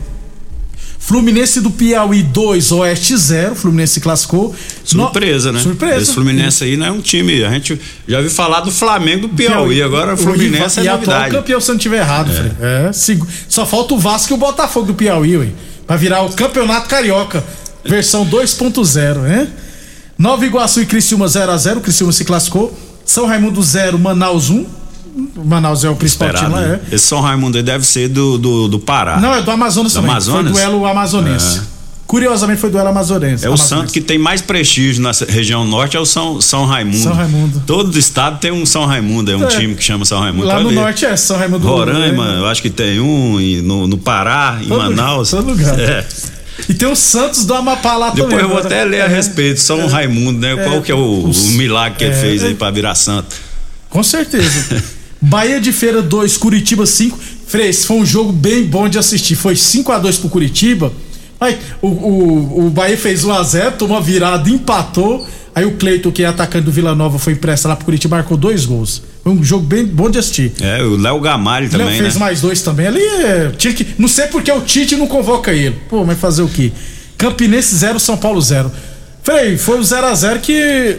Fluminense 1.04 1.60
do 1.60 1.70
Piauí 1.70 2.22
2, 2.22 2.70
Oeste 2.72 3.16
0. 3.16 3.56
Fluminense 3.56 3.94
se 3.94 4.00
classificou. 4.00 4.54
Surpresa, 4.84 5.50
No- 5.50 5.58
né? 5.58 5.64
Surpresa. 5.64 6.02
Esse 6.02 6.14
Fluminense 6.14 6.62
aí 6.62 6.76
não 6.76 6.86
é 6.86 6.90
um 6.92 7.00
time. 7.00 7.44
A 7.44 7.50
gente 7.50 7.78
já 8.06 8.18
ouviu 8.18 8.30
falar 8.30 8.60
do 8.60 8.70
Flamengo 8.70 9.26
do 9.26 9.34
Piauí, 9.34 9.82
agora 9.82 10.14
o 10.14 10.16
Fluminense 10.16 10.80
e 10.80 10.86
é 10.86 10.92
novidade. 10.92 11.34
campeão, 11.34 11.60
se 11.60 11.70
eu 11.70 11.74
não 11.74 11.80
tiver 11.80 11.98
errado, 11.98 12.30
É. 12.60 12.88
É, 12.88 12.90
Só 13.48 13.66
falta 13.66 13.94
o 13.94 13.98
Vasco 13.98 14.32
e 14.32 14.34
o 14.34 14.36
Botafogo 14.36 14.86
do 14.86 14.94
Piauí, 14.94 15.36
ué. 15.36 15.48
Pra 15.86 15.96
virar 15.96 16.22
o 16.22 16.30
campeonato 16.32 16.88
carioca, 16.88 17.44
versão 17.84 18.24
2.0, 18.24 19.18
né? 19.22 19.48
Nova 20.16 20.46
Iguaçu 20.46 20.80
e 20.82 20.86
Criciúma 20.86 21.26
0x0, 21.26 21.80
Criciúma 21.80 22.12
se 22.12 22.24
classificou. 22.24 22.78
São 23.04 23.26
Raimundo 23.26 23.60
0, 23.60 23.98
Manaus 23.98 24.50
1. 24.50 24.64
Manaus 25.44 25.85
é 25.85 25.90
o 25.90 25.94
principal 25.96 26.29
Esperado, 26.29 26.53
time 26.55 26.62
lá, 26.64 26.68
né? 26.72 26.81
é. 26.90 26.94
Esse 26.94 27.07
São 27.07 27.20
Raimundo 27.20 27.57
aí 27.59 27.62
deve 27.62 27.85
ser 27.87 28.09
do, 28.09 28.38
do, 28.38 28.68
do 28.68 28.79
Pará. 28.79 29.18
Não, 29.20 29.35
é 29.35 29.42
do 29.42 29.51
Amazonas 29.51 29.92
Do 29.92 29.96
também. 29.96 30.11
Amazonas? 30.11 30.53
Foi 30.53 30.61
duelo 30.62 30.87
amazonense. 30.87 31.59
É. 31.59 31.62
Curiosamente 32.07 32.61
foi 32.61 32.68
duelo 32.70 32.88
amazonense. 32.88 33.44
É 33.44 33.48
o 33.48 33.53
Amazonense. 33.53 33.68
santo 33.87 33.92
que 33.92 34.01
tem 34.01 34.18
mais 34.18 34.42
prestígio 34.42 35.03
na 35.03 35.12
região 35.29 35.64
norte, 35.66 35.96
é 35.96 36.01
o 36.01 36.05
São, 36.05 36.40
São 36.42 36.66
Raimundo. 36.66 36.98
São 36.98 37.14
Raimundo. 37.14 37.62
Todo 37.66 37.98
estado 37.98 38.38
tem 38.38 38.51
um 38.53 38.66
São 38.66 38.85
Raimundo, 38.85 39.31
é 39.33 39.37
um 39.37 39.44
É. 39.44 39.46
time 39.46 39.75
que 39.75 39.83
chama 39.83 40.05
São 40.05 40.20
Raimundo. 40.20 40.46
Lá 40.46 40.61
no 40.61 40.68
ver. 40.68 40.75
norte 40.75 41.07
é 41.07 41.16
São 41.16 41.38
Raimundo. 41.38 41.66
Roraima, 41.66 42.33
né? 42.35 42.40
eu 42.40 42.46
acho 42.46 42.61
que 42.61 42.68
tem 42.70 43.01
um, 43.01 43.38
no, 43.62 43.87
no 43.87 43.96
Pará, 43.98 44.59
em 44.62 44.68
Todo- 44.68 44.79
Manaus. 44.83 45.31
todo 45.31 45.46
lugar. 45.48 45.79
É. 45.79 46.07
E 46.68 46.75
tem 46.75 46.87
o 46.87 46.94
Santos 46.94 47.46
do 47.46 47.55
Amapá 47.55 47.96
lá 47.96 48.11
Depois 48.11 48.31
também. 48.31 48.44
eu 48.44 48.48
vou 48.48 48.59
agora. 48.59 48.75
até 48.75 48.85
ler 48.85 49.01
a 49.01 49.05
É. 49.07 49.09
respeito, 49.09 49.61
São 49.61 49.87
Raimundo, 49.88 50.38
né? 50.38 50.53
É. 50.53 50.57
Qual 50.57 50.83
que 50.83 50.92
é 50.92 50.94
o, 50.94 50.98
o 51.25 51.35
milagre 51.53 51.96
que 51.98 52.05
ele 52.05 52.14
É. 52.14 52.20
fez 52.20 52.44
aí 52.44 52.55
pra 52.55 52.70
virar 52.70 52.94
santo? 52.94 53.35
Com 53.88 54.03
certeza. 54.03 54.83
Bahia 55.22 55.61
de 55.61 55.72
Feira 55.72 56.02
2, 56.02 56.37
Curitiba 56.37 56.85
5. 56.85 57.18
Frei, 57.46 57.68
esse 57.68 57.87
foi 57.87 57.96
um 57.96 58.04
jogo 58.04 58.32
bem 58.32 58.64
bom 58.64 58.88
de 58.88 58.98
assistir. 58.98 59.37
Foi 59.37 59.54
5 59.54 59.92
a 59.92 59.98
2 59.98 60.18
pro 60.18 60.28
Curitiba. 60.28 60.92
Aí, 61.40 61.58
o, 61.80 61.88
o, 61.88 62.66
o 62.66 62.70
Bahia 62.70 62.96
fez 62.96 63.24
1x0, 63.24 63.72
tomou 63.72 63.96
a 63.96 64.00
virada, 64.00 64.50
empatou. 64.50 65.26
Aí 65.54 65.64
o 65.64 65.72
Cleiton, 65.72 66.11
que 66.11 66.22
é 66.22 66.26
atacante 66.26 66.64
do 66.64 66.72
Vila 66.72 66.94
Nova, 66.94 67.18
foi 67.18 67.35
emprestado 67.35 67.70
lá 67.70 67.76
pro 67.76 67.85
Curitiba, 67.85 68.16
marcou 68.16 68.37
dois 68.37 68.64
gols. 68.64 69.02
Foi 69.22 69.32
um 69.32 69.44
jogo 69.44 69.64
bem 69.64 69.85
bom 69.85 70.08
de 70.11 70.18
assistir. 70.18 70.52
É, 70.61 70.82
o 70.82 70.96
Léo 70.96 71.20
Gamalho 71.20 71.68
também, 71.68 71.87
Léo 71.88 71.98
fez 71.98 72.14
né? 72.14 72.20
mais 72.20 72.40
dois 72.40 72.62
também. 72.62 72.87
Ali 72.87 73.02
é, 73.02 73.52
tinha 73.56 73.72
que. 73.72 73.87
Não 73.98 74.08
sei 74.08 74.26
porque 74.26 74.50
o 74.50 74.61
Tite 74.61 74.96
não 74.96 75.06
convoca 75.06 75.52
ele. 75.52 75.76
Pô, 75.88 76.04
mas 76.04 76.18
fazer 76.18 76.42
o 76.42 76.48
quê? 76.48 76.72
Campinense 77.18 77.74
0, 77.76 78.00
São 78.00 78.16
Paulo 78.16 78.40
0. 78.40 78.72
Frei, 79.22 79.56
foi 79.56 79.78
o 79.78 79.82
0x0 79.82 80.40
que. 80.40 80.52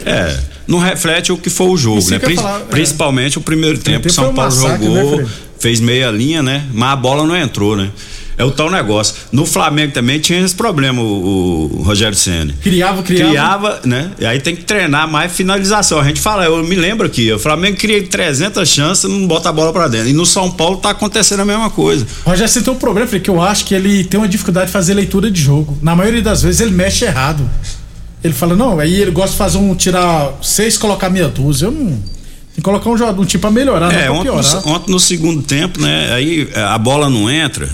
É, 0.05 0.39
não 0.67 0.79
reflete 0.79 1.31
o 1.31 1.37
que 1.37 1.49
foi 1.49 1.67
o 1.67 1.77
jogo, 1.77 2.09
né? 2.09 2.19
Prin- 2.19 2.35
falar, 2.35 2.61
é. 2.61 2.63
Principalmente 2.65 3.37
o 3.37 3.41
primeiro 3.41 3.77
tempo. 3.77 4.01
tempo 4.03 4.13
São 4.13 4.33
Paulo 4.33 4.49
massacre, 4.55 4.85
jogou, 4.85 5.17
né, 5.21 5.27
fez 5.59 5.79
meia 5.79 6.09
linha, 6.11 6.41
né? 6.43 6.65
Mas 6.73 6.89
a 6.93 6.95
bola 6.95 7.25
não 7.25 7.35
entrou, 7.35 7.75
né? 7.75 7.89
É 8.35 8.43
o 8.43 8.49
tal 8.49 8.69
negócio. 8.71 9.13
No 9.31 9.45
Flamengo 9.45 9.93
também 9.93 10.19
tinha 10.19 10.39
esse 10.43 10.55
problema, 10.55 10.99
o, 10.99 11.69
o 11.71 11.83
Rogério 11.83 12.17
Senna. 12.17 12.51
Criava, 12.63 13.03
criava. 13.03 13.29
Criava, 13.29 13.81
né? 13.85 14.09
E 14.19 14.25
aí 14.25 14.39
tem 14.41 14.55
que 14.55 14.63
treinar 14.63 15.07
mais 15.07 15.31
finalização. 15.31 15.99
A 15.99 16.03
gente 16.03 16.19
fala, 16.19 16.43
eu 16.45 16.63
me 16.63 16.75
lembro 16.75 17.05
aqui, 17.05 17.31
o 17.31 17.37
Flamengo 17.37 17.77
cria 17.77 18.01
300 18.01 18.67
chances, 18.67 19.03
não 19.09 19.27
bota 19.27 19.49
a 19.49 19.51
bola 19.53 19.71
pra 19.71 19.87
dentro. 19.87 20.09
E 20.09 20.13
no 20.13 20.25
São 20.25 20.49
Paulo 20.49 20.77
tá 20.77 20.89
acontecendo 20.89 21.41
a 21.41 21.45
mesma 21.45 21.69
coisa. 21.69 22.07
Rogério, 22.25 22.51
você 22.51 22.61
tem 22.63 22.73
um 22.73 22.77
problema, 22.77 23.07
que 23.07 23.29
eu 23.29 23.39
acho 23.39 23.65
que 23.65 23.75
ele 23.75 24.03
tem 24.03 24.19
uma 24.19 24.27
dificuldade 24.27 24.65
de 24.67 24.73
fazer 24.73 24.95
leitura 24.95 25.29
de 25.29 25.39
jogo. 25.39 25.77
Na 25.79 25.95
maioria 25.95 26.21
das 26.23 26.41
vezes 26.41 26.59
ele 26.59 26.71
mexe 26.71 27.05
errado. 27.05 27.47
Ele 28.23 28.33
fala, 28.33 28.55
não, 28.55 28.79
aí 28.79 29.01
ele 29.01 29.11
gosta 29.11 29.31
de 29.31 29.37
fazer 29.37 29.57
um, 29.57 29.75
tirar 29.75 30.33
seis, 30.41 30.77
colocar 30.77 31.09
meia 31.09 31.27
dúzia. 31.27 31.65
Eu 31.65 31.71
não. 31.71 31.87
Tem 31.89 32.57
que 32.57 32.61
colocar 32.61 32.89
um 32.89 32.97
jogador, 32.97 33.21
um 33.21 33.25
time 33.25 33.41
pra 33.41 33.49
melhorar, 33.51 33.91
É, 33.91 34.07
não 34.07 34.21
pra 34.23 34.31
ontem 34.31 34.31
piorar. 34.43 34.65
no, 34.65 34.71
ontem 34.73 34.91
no 34.91 34.99
segundo 34.99 35.41
tempo, 35.41 35.81
né? 35.81 36.13
Aí 36.13 36.47
é, 36.53 36.61
a 36.61 36.77
bola 36.77 37.09
não 37.09 37.29
entra, 37.29 37.67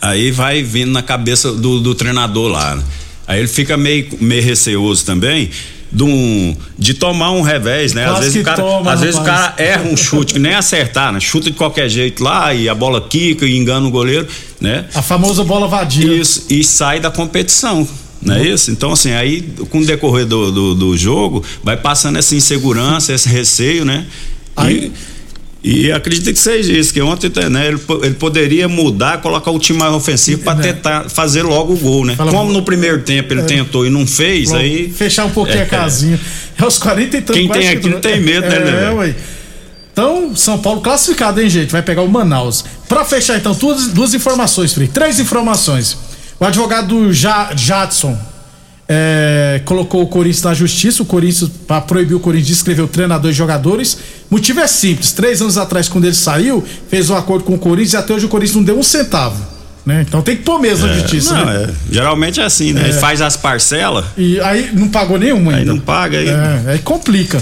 aí 0.00 0.30
vai 0.30 0.62
vindo 0.62 0.90
na 0.90 1.02
cabeça 1.02 1.52
do, 1.52 1.80
do 1.80 1.94
treinador 1.94 2.50
lá. 2.50 2.76
né? 2.76 2.82
Aí 3.26 3.38
ele 3.40 3.48
fica 3.48 3.76
meio, 3.76 4.08
meio 4.20 4.42
receoso 4.42 5.04
também. 5.04 5.50
de, 5.92 6.02
um, 6.02 6.56
de 6.78 6.94
tomar 6.94 7.30
um 7.32 7.42
revés, 7.42 7.92
né? 7.92 8.04
Às 8.06 8.10
Quase 8.12 8.20
vezes, 8.22 8.34
que 8.36 8.40
o 8.40 8.44
cara, 8.44 8.62
toma, 8.62 8.92
às 8.92 9.00
vezes 9.02 9.20
o 9.20 9.22
cara 9.22 9.54
erra 9.58 9.82
um 9.84 9.96
chute 9.96 10.32
que 10.32 10.38
nem 10.40 10.54
acertar, 10.54 11.12
né? 11.12 11.20
Chuta 11.20 11.50
de 11.50 11.56
qualquer 11.56 11.88
jeito 11.90 12.24
lá 12.24 12.54
e 12.54 12.68
a 12.70 12.74
bola 12.74 13.00
quica 13.02 13.44
e 13.44 13.54
engana 13.58 13.86
o 13.86 13.90
goleiro, 13.90 14.26
né? 14.58 14.86
A 14.94 15.02
famosa 15.02 15.44
bola 15.44 15.68
vadia. 15.68 16.10
Isso, 16.14 16.46
e 16.48 16.64
sai 16.64 16.98
da 16.98 17.10
competição. 17.10 17.86
Não 18.24 18.34
é 18.36 18.46
isso? 18.46 18.70
Então, 18.70 18.92
assim, 18.92 19.10
aí 19.12 19.42
com 19.70 19.80
o 19.80 19.84
decorrer 19.86 20.24
do, 20.26 20.50
do, 20.52 20.74
do 20.74 20.96
jogo, 20.96 21.42
vai 21.62 21.76
passando 21.76 22.18
essa 22.18 22.34
insegurança, 22.36 23.12
esse 23.12 23.28
receio, 23.28 23.84
né? 23.84 24.06
Aí- 24.56 24.92
E, 25.64 25.86
e 25.86 25.92
acredito 25.92 26.24
que 26.32 26.38
seja 26.40 26.72
isso, 26.72 26.92
que 26.92 27.00
ontem 27.00 27.30
né, 27.48 27.68
ele, 27.68 27.80
ele 28.02 28.14
poderia 28.14 28.66
mudar, 28.68 29.20
colocar 29.22 29.52
o 29.52 29.60
time 29.60 29.78
mais 29.78 29.92
ofensivo 29.94 30.42
para 30.42 30.60
tentar 30.60 31.08
fazer 31.08 31.42
logo 31.44 31.72
o 31.74 31.76
gol, 31.76 32.04
né? 32.04 32.14
É. 32.14 32.16
Fala- 32.16 32.32
Como 32.32 32.52
no 32.52 32.62
primeiro 32.64 33.00
tempo 33.02 33.32
ele 33.32 33.42
É. 33.42 33.44
tentou 33.44 33.86
e 33.86 33.90
não 33.90 34.04
fez, 34.04 34.52
aí. 34.52 34.90
Fechar 34.90 35.24
um 35.24 35.30
pouquinho 35.30 35.58
É. 35.60 35.62
a 35.62 35.66
casinha. 35.66 36.18
É 36.58 36.64
os 36.66 36.78
40 36.78 37.16
e 37.16 37.20
tantos. 37.22 37.34
Quem 37.40 37.48
tem 37.48 37.68
aqui 37.68 37.88
não 37.88 38.00
tem 38.00 38.20
medo, 38.20 38.48
né, 38.48 38.86
É, 38.88 38.90
ué. 38.90 39.14
Então, 39.92 40.34
São 40.34 40.58
Paulo 40.58 40.80
classificado, 40.80 41.40
hein, 41.40 41.48
gente? 41.48 41.70
Vai 41.70 41.82
pegar 41.82 42.02
o 42.02 42.08
Manaus. 42.08 42.64
Pra 42.88 43.04
fechar, 43.04 43.36
então, 43.36 43.52
duas, 43.54 43.86
duas 43.88 44.14
informações, 44.14 44.72
Frei. 44.72 44.88
Três 44.88 45.20
informações. 45.20 45.96
O 46.42 46.44
advogado 46.44 47.12
ja, 47.12 47.52
Jadson 47.54 48.18
é, 48.88 49.60
colocou 49.64 50.02
o 50.02 50.08
Corinthians 50.08 50.42
na 50.42 50.52
justiça, 50.52 51.00
o 51.00 51.06
Corinthians, 51.06 51.48
para 51.68 51.80
proibir 51.80 52.16
o 52.16 52.18
Corinthians 52.20 52.48
de 52.48 52.52
escrever 52.54 52.82
o 52.82 52.88
treinador 52.88 53.30
e 53.30 53.32
jogadores. 53.32 53.94
O 54.28 54.34
motivo 54.34 54.58
é 54.58 54.66
simples: 54.66 55.12
três 55.12 55.40
anos 55.40 55.56
atrás, 55.56 55.86
quando 55.88 56.04
ele 56.04 56.16
saiu, 56.16 56.64
fez 56.90 57.10
um 57.10 57.16
acordo 57.16 57.44
com 57.44 57.54
o 57.54 57.58
Corinthians 57.58 57.92
e 57.92 57.96
até 57.96 58.12
hoje 58.12 58.26
o 58.26 58.28
Corinthians 58.28 58.56
não 58.56 58.64
deu 58.64 58.76
um 58.76 58.82
centavo. 58.82 59.40
Né? 59.86 60.04
Então 60.06 60.20
tem 60.20 60.36
que 60.36 60.42
pôr 60.42 60.58
mesmo 60.58 60.88
É, 60.88 60.94
justiça. 60.94 61.32
não, 61.32 61.46
né? 61.46 61.68
é, 61.70 61.94
geralmente 61.94 62.40
é 62.40 62.44
assim, 62.44 62.72
né? 62.72 62.82
É. 62.82 62.88
Ele 62.88 62.92
faz 62.98 63.20
as 63.20 63.36
parcelas. 63.36 64.04
E 64.16 64.40
aí 64.40 64.70
não 64.72 64.88
pagou 64.88 65.18
nenhuma 65.20 65.52
ainda. 65.52 65.60
Aí 65.60 65.64
não 65.64 65.78
paga, 65.78 66.18
aí- 66.18 66.28
É, 66.28 66.62
aí 66.72 66.78
complica. 66.80 67.40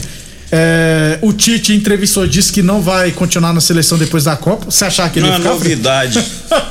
É, 0.52 1.18
o 1.22 1.32
Tite 1.32 1.72
entrevistou, 1.72 2.26
disse 2.26 2.52
que 2.52 2.60
não 2.60 2.80
vai 2.80 3.12
continuar 3.12 3.52
na 3.52 3.60
seleção 3.60 3.96
depois 3.96 4.24
da 4.24 4.34
Copa. 4.36 4.66
Você 4.70 4.84
achar 4.84 5.08
que 5.10 5.18
ele 5.20 5.26
Não 5.26 5.32
ia 5.34 5.36
é 5.36 5.38
ficar? 5.40 5.50
novidade. 5.54 6.24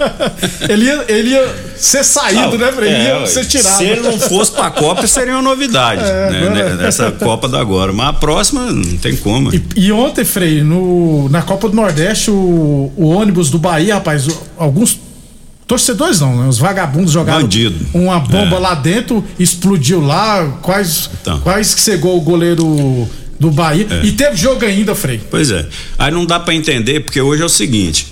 ele, 0.67 0.85
ia, 0.85 1.05
ele 1.07 1.29
ia 1.29 1.55
ser 1.77 2.03
saído, 2.03 2.57
né, 2.57 2.71
Frei? 2.73 2.89
Ele 2.89 2.97
É, 3.07 3.19
ia 3.21 3.25
ser 3.27 3.45
tirado. 3.45 3.77
Se 3.77 3.83
ele 3.85 4.01
não 4.01 4.19
fosse 4.19 4.51
pra 4.51 4.69
Copa, 4.69 5.07
seria 5.07 5.33
uma 5.33 5.41
novidade. 5.41 6.01
É, 6.03 6.29
né, 6.29 6.37
agora- 6.47 6.75
né, 6.75 6.83
Nessa 6.83 7.11
Copa 7.11 7.47
da 7.47 7.59
agora. 7.61 7.93
Mas 7.93 8.07
a 8.09 8.13
próxima 8.13 8.69
não 8.71 8.97
tem 8.97 9.15
como. 9.15 9.49
E 9.75 9.91
ontem, 9.93 10.25
Frei, 10.25 10.61
no, 10.61 11.29
na 11.29 11.41
Copa 11.41 11.69
do 11.69 11.75
Nordeste, 11.75 12.29
o, 12.31 12.91
o 12.97 13.05
ônibus 13.07 13.49
do 13.49 13.57
Bahia, 13.57 13.93
rapaz, 13.95 14.27
alguns 14.57 14.99
torcedores 15.65 16.19
não, 16.19 16.35
né? 16.41 16.49
Os 16.49 16.57
vagabundos 16.57 17.13
jogaram 17.13 17.43
Bandido. 17.43 17.85
uma 17.93 18.19
bomba 18.19 18.55
É. 18.57 18.59
lá 18.59 18.73
dentro, 18.73 19.23
explodiu 19.39 20.01
lá, 20.01 20.57
quase, 20.61 21.07
Então. 21.21 21.39
quase 21.41 21.75
que 21.75 21.81
cegou 21.81 22.17
o 22.17 22.21
goleiro 22.21 23.07
do 23.39 23.49
Bahia. 23.49 23.87
É. 23.89 24.05
E 24.05 24.11
teve 24.11 24.35
jogo 24.35 24.65
ainda, 24.65 24.93
Frei. 24.93 25.21
Pois 25.29 25.49
é. 25.49 25.67
Aí 25.97 26.11
não 26.11 26.25
dá 26.25 26.39
pra 26.39 26.53
entender, 26.53 26.99
porque 26.99 27.21
hoje 27.21 27.41
é 27.41 27.45
o 27.45 27.49
seguinte, 27.49 28.07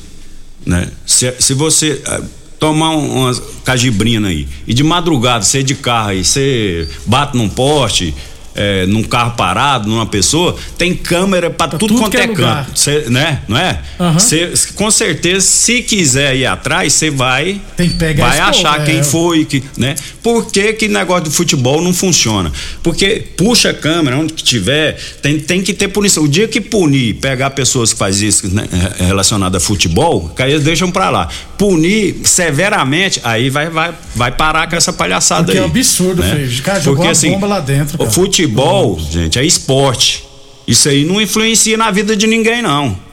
né? 0.66 0.90
Se, 1.06 1.34
se 1.40 1.54
você 1.54 2.02
ah, 2.06 2.22
tomar 2.60 2.92
um, 2.92 3.24
uma 3.24 3.36
cajibrina 3.64 4.30
aí 4.30 4.48
e 4.66 4.74
de 4.74 4.84
madrugada 4.84 5.44
você 5.44 5.62
de 5.62 5.76
carro 5.76 6.10
aí, 6.10 6.24
você 6.24 6.88
bate 7.06 7.36
num 7.36 7.50
poste, 7.50 8.14
é, 8.58 8.86
num 8.88 9.04
carro 9.04 9.32
parado, 9.38 9.88
numa 9.88 10.06
pessoa, 10.06 10.56
tem 10.78 10.94
câmera 10.96 11.50
pra 11.50 11.68
tudo, 11.68 11.88
tudo 11.88 12.00
quanto 12.02 12.18
é 12.18 12.24
é 12.24 12.28
canto, 12.28 12.72
cê, 12.78 13.06
né? 13.10 13.42
Não 13.48 13.58
é? 13.58 13.80
Aham. 14.00 14.20
Cê- 14.20 14.52
com 14.76 14.90
certeza, 14.92 15.46
se 15.46 15.82
quiser 15.84 16.36
ir 16.36 16.46
atrás, 16.46 16.92
você 16.94 17.10
vai 17.10 17.62
Tem 17.78 17.88
que 17.90 17.96
pegar 17.96 18.28
vai 18.28 18.40
achar 18.40 18.82
é. 18.82 18.86
quem 18.86 19.04
foi, 19.04 19.46
que, 19.46 19.64
né? 19.78 19.96
Por 20.24 20.52
que 20.52 20.74
que 20.74 20.88
negócio 20.88 21.26
de 21.26 21.30
futebol 21.30 21.82
não 21.82 21.94
funciona? 21.94 22.52
Porque 22.84 23.24
puxa 23.38 23.70
a 23.70 23.74
câmera, 23.74 24.18
onde 24.18 24.34
que 24.34 24.44
tiver, 24.44 24.98
tem, 25.22 25.40
tem 25.40 25.62
que 25.62 25.74
ter 25.74 25.88
punição. 25.90 26.24
O 26.24 26.28
dia 26.28 26.48
que 26.48 26.60
punir, 26.60 27.16
pegar 27.16 27.52
pessoas 27.52 27.94
que 27.94 28.00
fazem 28.00 28.28
isso 28.28 28.54
né, 28.54 28.68
relacionado 28.98 29.56
a 29.56 29.60
futebol, 29.60 30.30
que 30.36 30.42
aí 30.42 30.52
eles 30.52 30.64
deixam 30.64 30.92
pra 30.92 31.10
lá. 31.10 31.30
Punir 31.58 32.22
severamente, 32.24 33.20
aí 33.24 33.50
vai, 33.50 33.70
vai, 33.70 33.94
vai 34.16 34.32
parar 34.32 34.70
com 34.70 34.76
essa 34.76 34.94
palhaçada 34.94 35.46
Porque 35.46 35.58
aí. 35.58 35.64
é 35.64 35.68
um 35.68 35.70
absurdo, 35.70 36.22
né? 36.22 36.48
O 36.60 36.62
cara 36.62 36.80
jogou 36.80 36.98
Porque 36.98 37.12
assim, 37.12 37.32
bomba 37.32 37.48
lá 37.48 37.60
dentro, 37.60 37.96
o 37.96 38.00
cara. 38.00 38.12
futebol, 38.12 39.00
gente, 39.00 39.40
é 39.40 39.44
esporte. 39.46 40.24
Isso 40.68 40.88
aí 40.90 41.04
não 41.04 41.20
influencia 41.20 41.78
na 41.78 41.90
vida 41.90 42.16
de 42.16 42.28
ninguém, 42.28 42.62
não. 42.62 43.07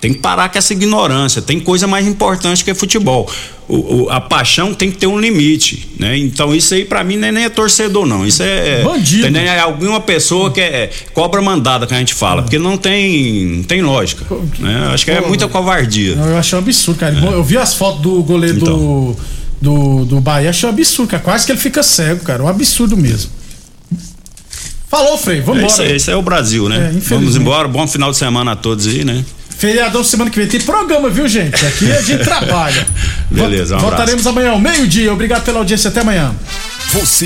Tem 0.00 0.14
que 0.14 0.18
parar 0.18 0.48
com 0.48 0.56
essa 0.56 0.72
ignorância. 0.72 1.42
Tem 1.42 1.60
coisa 1.60 1.86
mais 1.86 2.06
importante 2.06 2.64
que 2.64 2.72
futebol. 2.72 3.30
O, 3.68 4.04
o- 4.04 4.10
a 4.10 4.18
paixão 4.20 4.72
tem 4.72 4.90
que 4.90 4.96
ter 4.96 5.06
um 5.06 5.20
limite, 5.20 5.90
né? 5.98 6.16
Então 6.16 6.54
isso 6.54 6.72
aí 6.74 6.84
pra 6.86 7.04
mim 7.04 7.16
nem, 7.16 7.30
nem 7.30 7.44
é 7.44 7.48
torcedor 7.50 8.06
não. 8.06 8.26
Isso 8.26 8.42
é 8.42 8.82
Bandido. 8.82 9.30
tem- 9.30 9.44
É 9.46 9.60
alguma 9.60 10.00
pessoa 10.00 10.50
que 10.50 10.60
é 10.60 10.90
cobra 11.12 11.42
mandada 11.42 11.86
que 11.86 11.92
a 11.94 11.98
gente 11.98 12.14
fala, 12.14 12.40
porque 12.42 12.58
não 12.58 12.76
tem 12.78 13.44
não 13.58 13.62
tem 13.62 13.82
lógica, 13.82 14.24
né? 14.58 14.90
Acho 14.94 15.04
que 15.04 15.10
é 15.10 15.20
muita 15.20 15.46
covardia. 15.48 16.14
Eu 16.14 16.36
achei 16.38 16.58
um 16.58 16.62
absurdo, 16.62 16.98
cara. 16.98 17.14
Eu 17.16 17.44
vi 17.44 17.58
as 17.58 17.74
fotos 17.74 18.00
do 18.00 18.22
goleiro 18.22 18.56
Então. 18.56 18.76
do, 18.78 19.16
do, 19.60 20.04
do 20.06 20.20
Bahia, 20.20 20.48
achei 20.48 20.66
um 20.66 20.72
absurdo, 20.72 21.10
cara. 21.10 21.22
Quase 21.22 21.44
que 21.44 21.52
ele 21.52 21.60
fica 21.60 21.82
cego, 21.82 22.24
cara. 22.24 22.42
Um 22.42 22.48
absurdo 22.48 22.96
mesmo. 22.96 23.30
Falou, 24.88 25.16
Frei, 25.16 25.40
vamos 25.40 25.62
É 25.62 25.66
embora. 25.66 25.96
isso 25.96 26.10
é 26.10 26.16
o 26.16 26.22
Brasil, 26.22 26.66
É, 26.66 26.68
né? 26.70 26.76
infelizmente. 26.88 27.08
Vamos 27.20 27.36
embora. 27.36 27.68
Bom 27.68 27.86
final 27.86 28.10
de 28.10 28.16
semana 28.16 28.52
a 28.52 28.56
todos 28.56 28.86
aí, 28.88 29.04
né? 29.04 29.24
Feriadão 29.60 30.02
semana 30.02 30.30
que 30.30 30.38
vem 30.38 30.48
tem 30.48 30.58
programa, 30.58 31.10
viu, 31.10 31.28
gente? 31.28 31.66
Aqui 31.66 31.92
a 31.92 32.00
gente 32.00 32.24
trabalha. 32.24 32.86
Beleza, 33.30 33.74
um 33.74 33.76
abraço. 33.76 33.94
Voltaremos 33.94 34.26
amanhã 34.26 34.52
ao 34.52 34.58
meio-dia. 34.58 35.12
Obrigado 35.12 35.44
pela 35.44 35.58
audiência. 35.58 35.90
Até 35.90 36.00
amanhã. 36.00 36.34
Você 36.94 37.18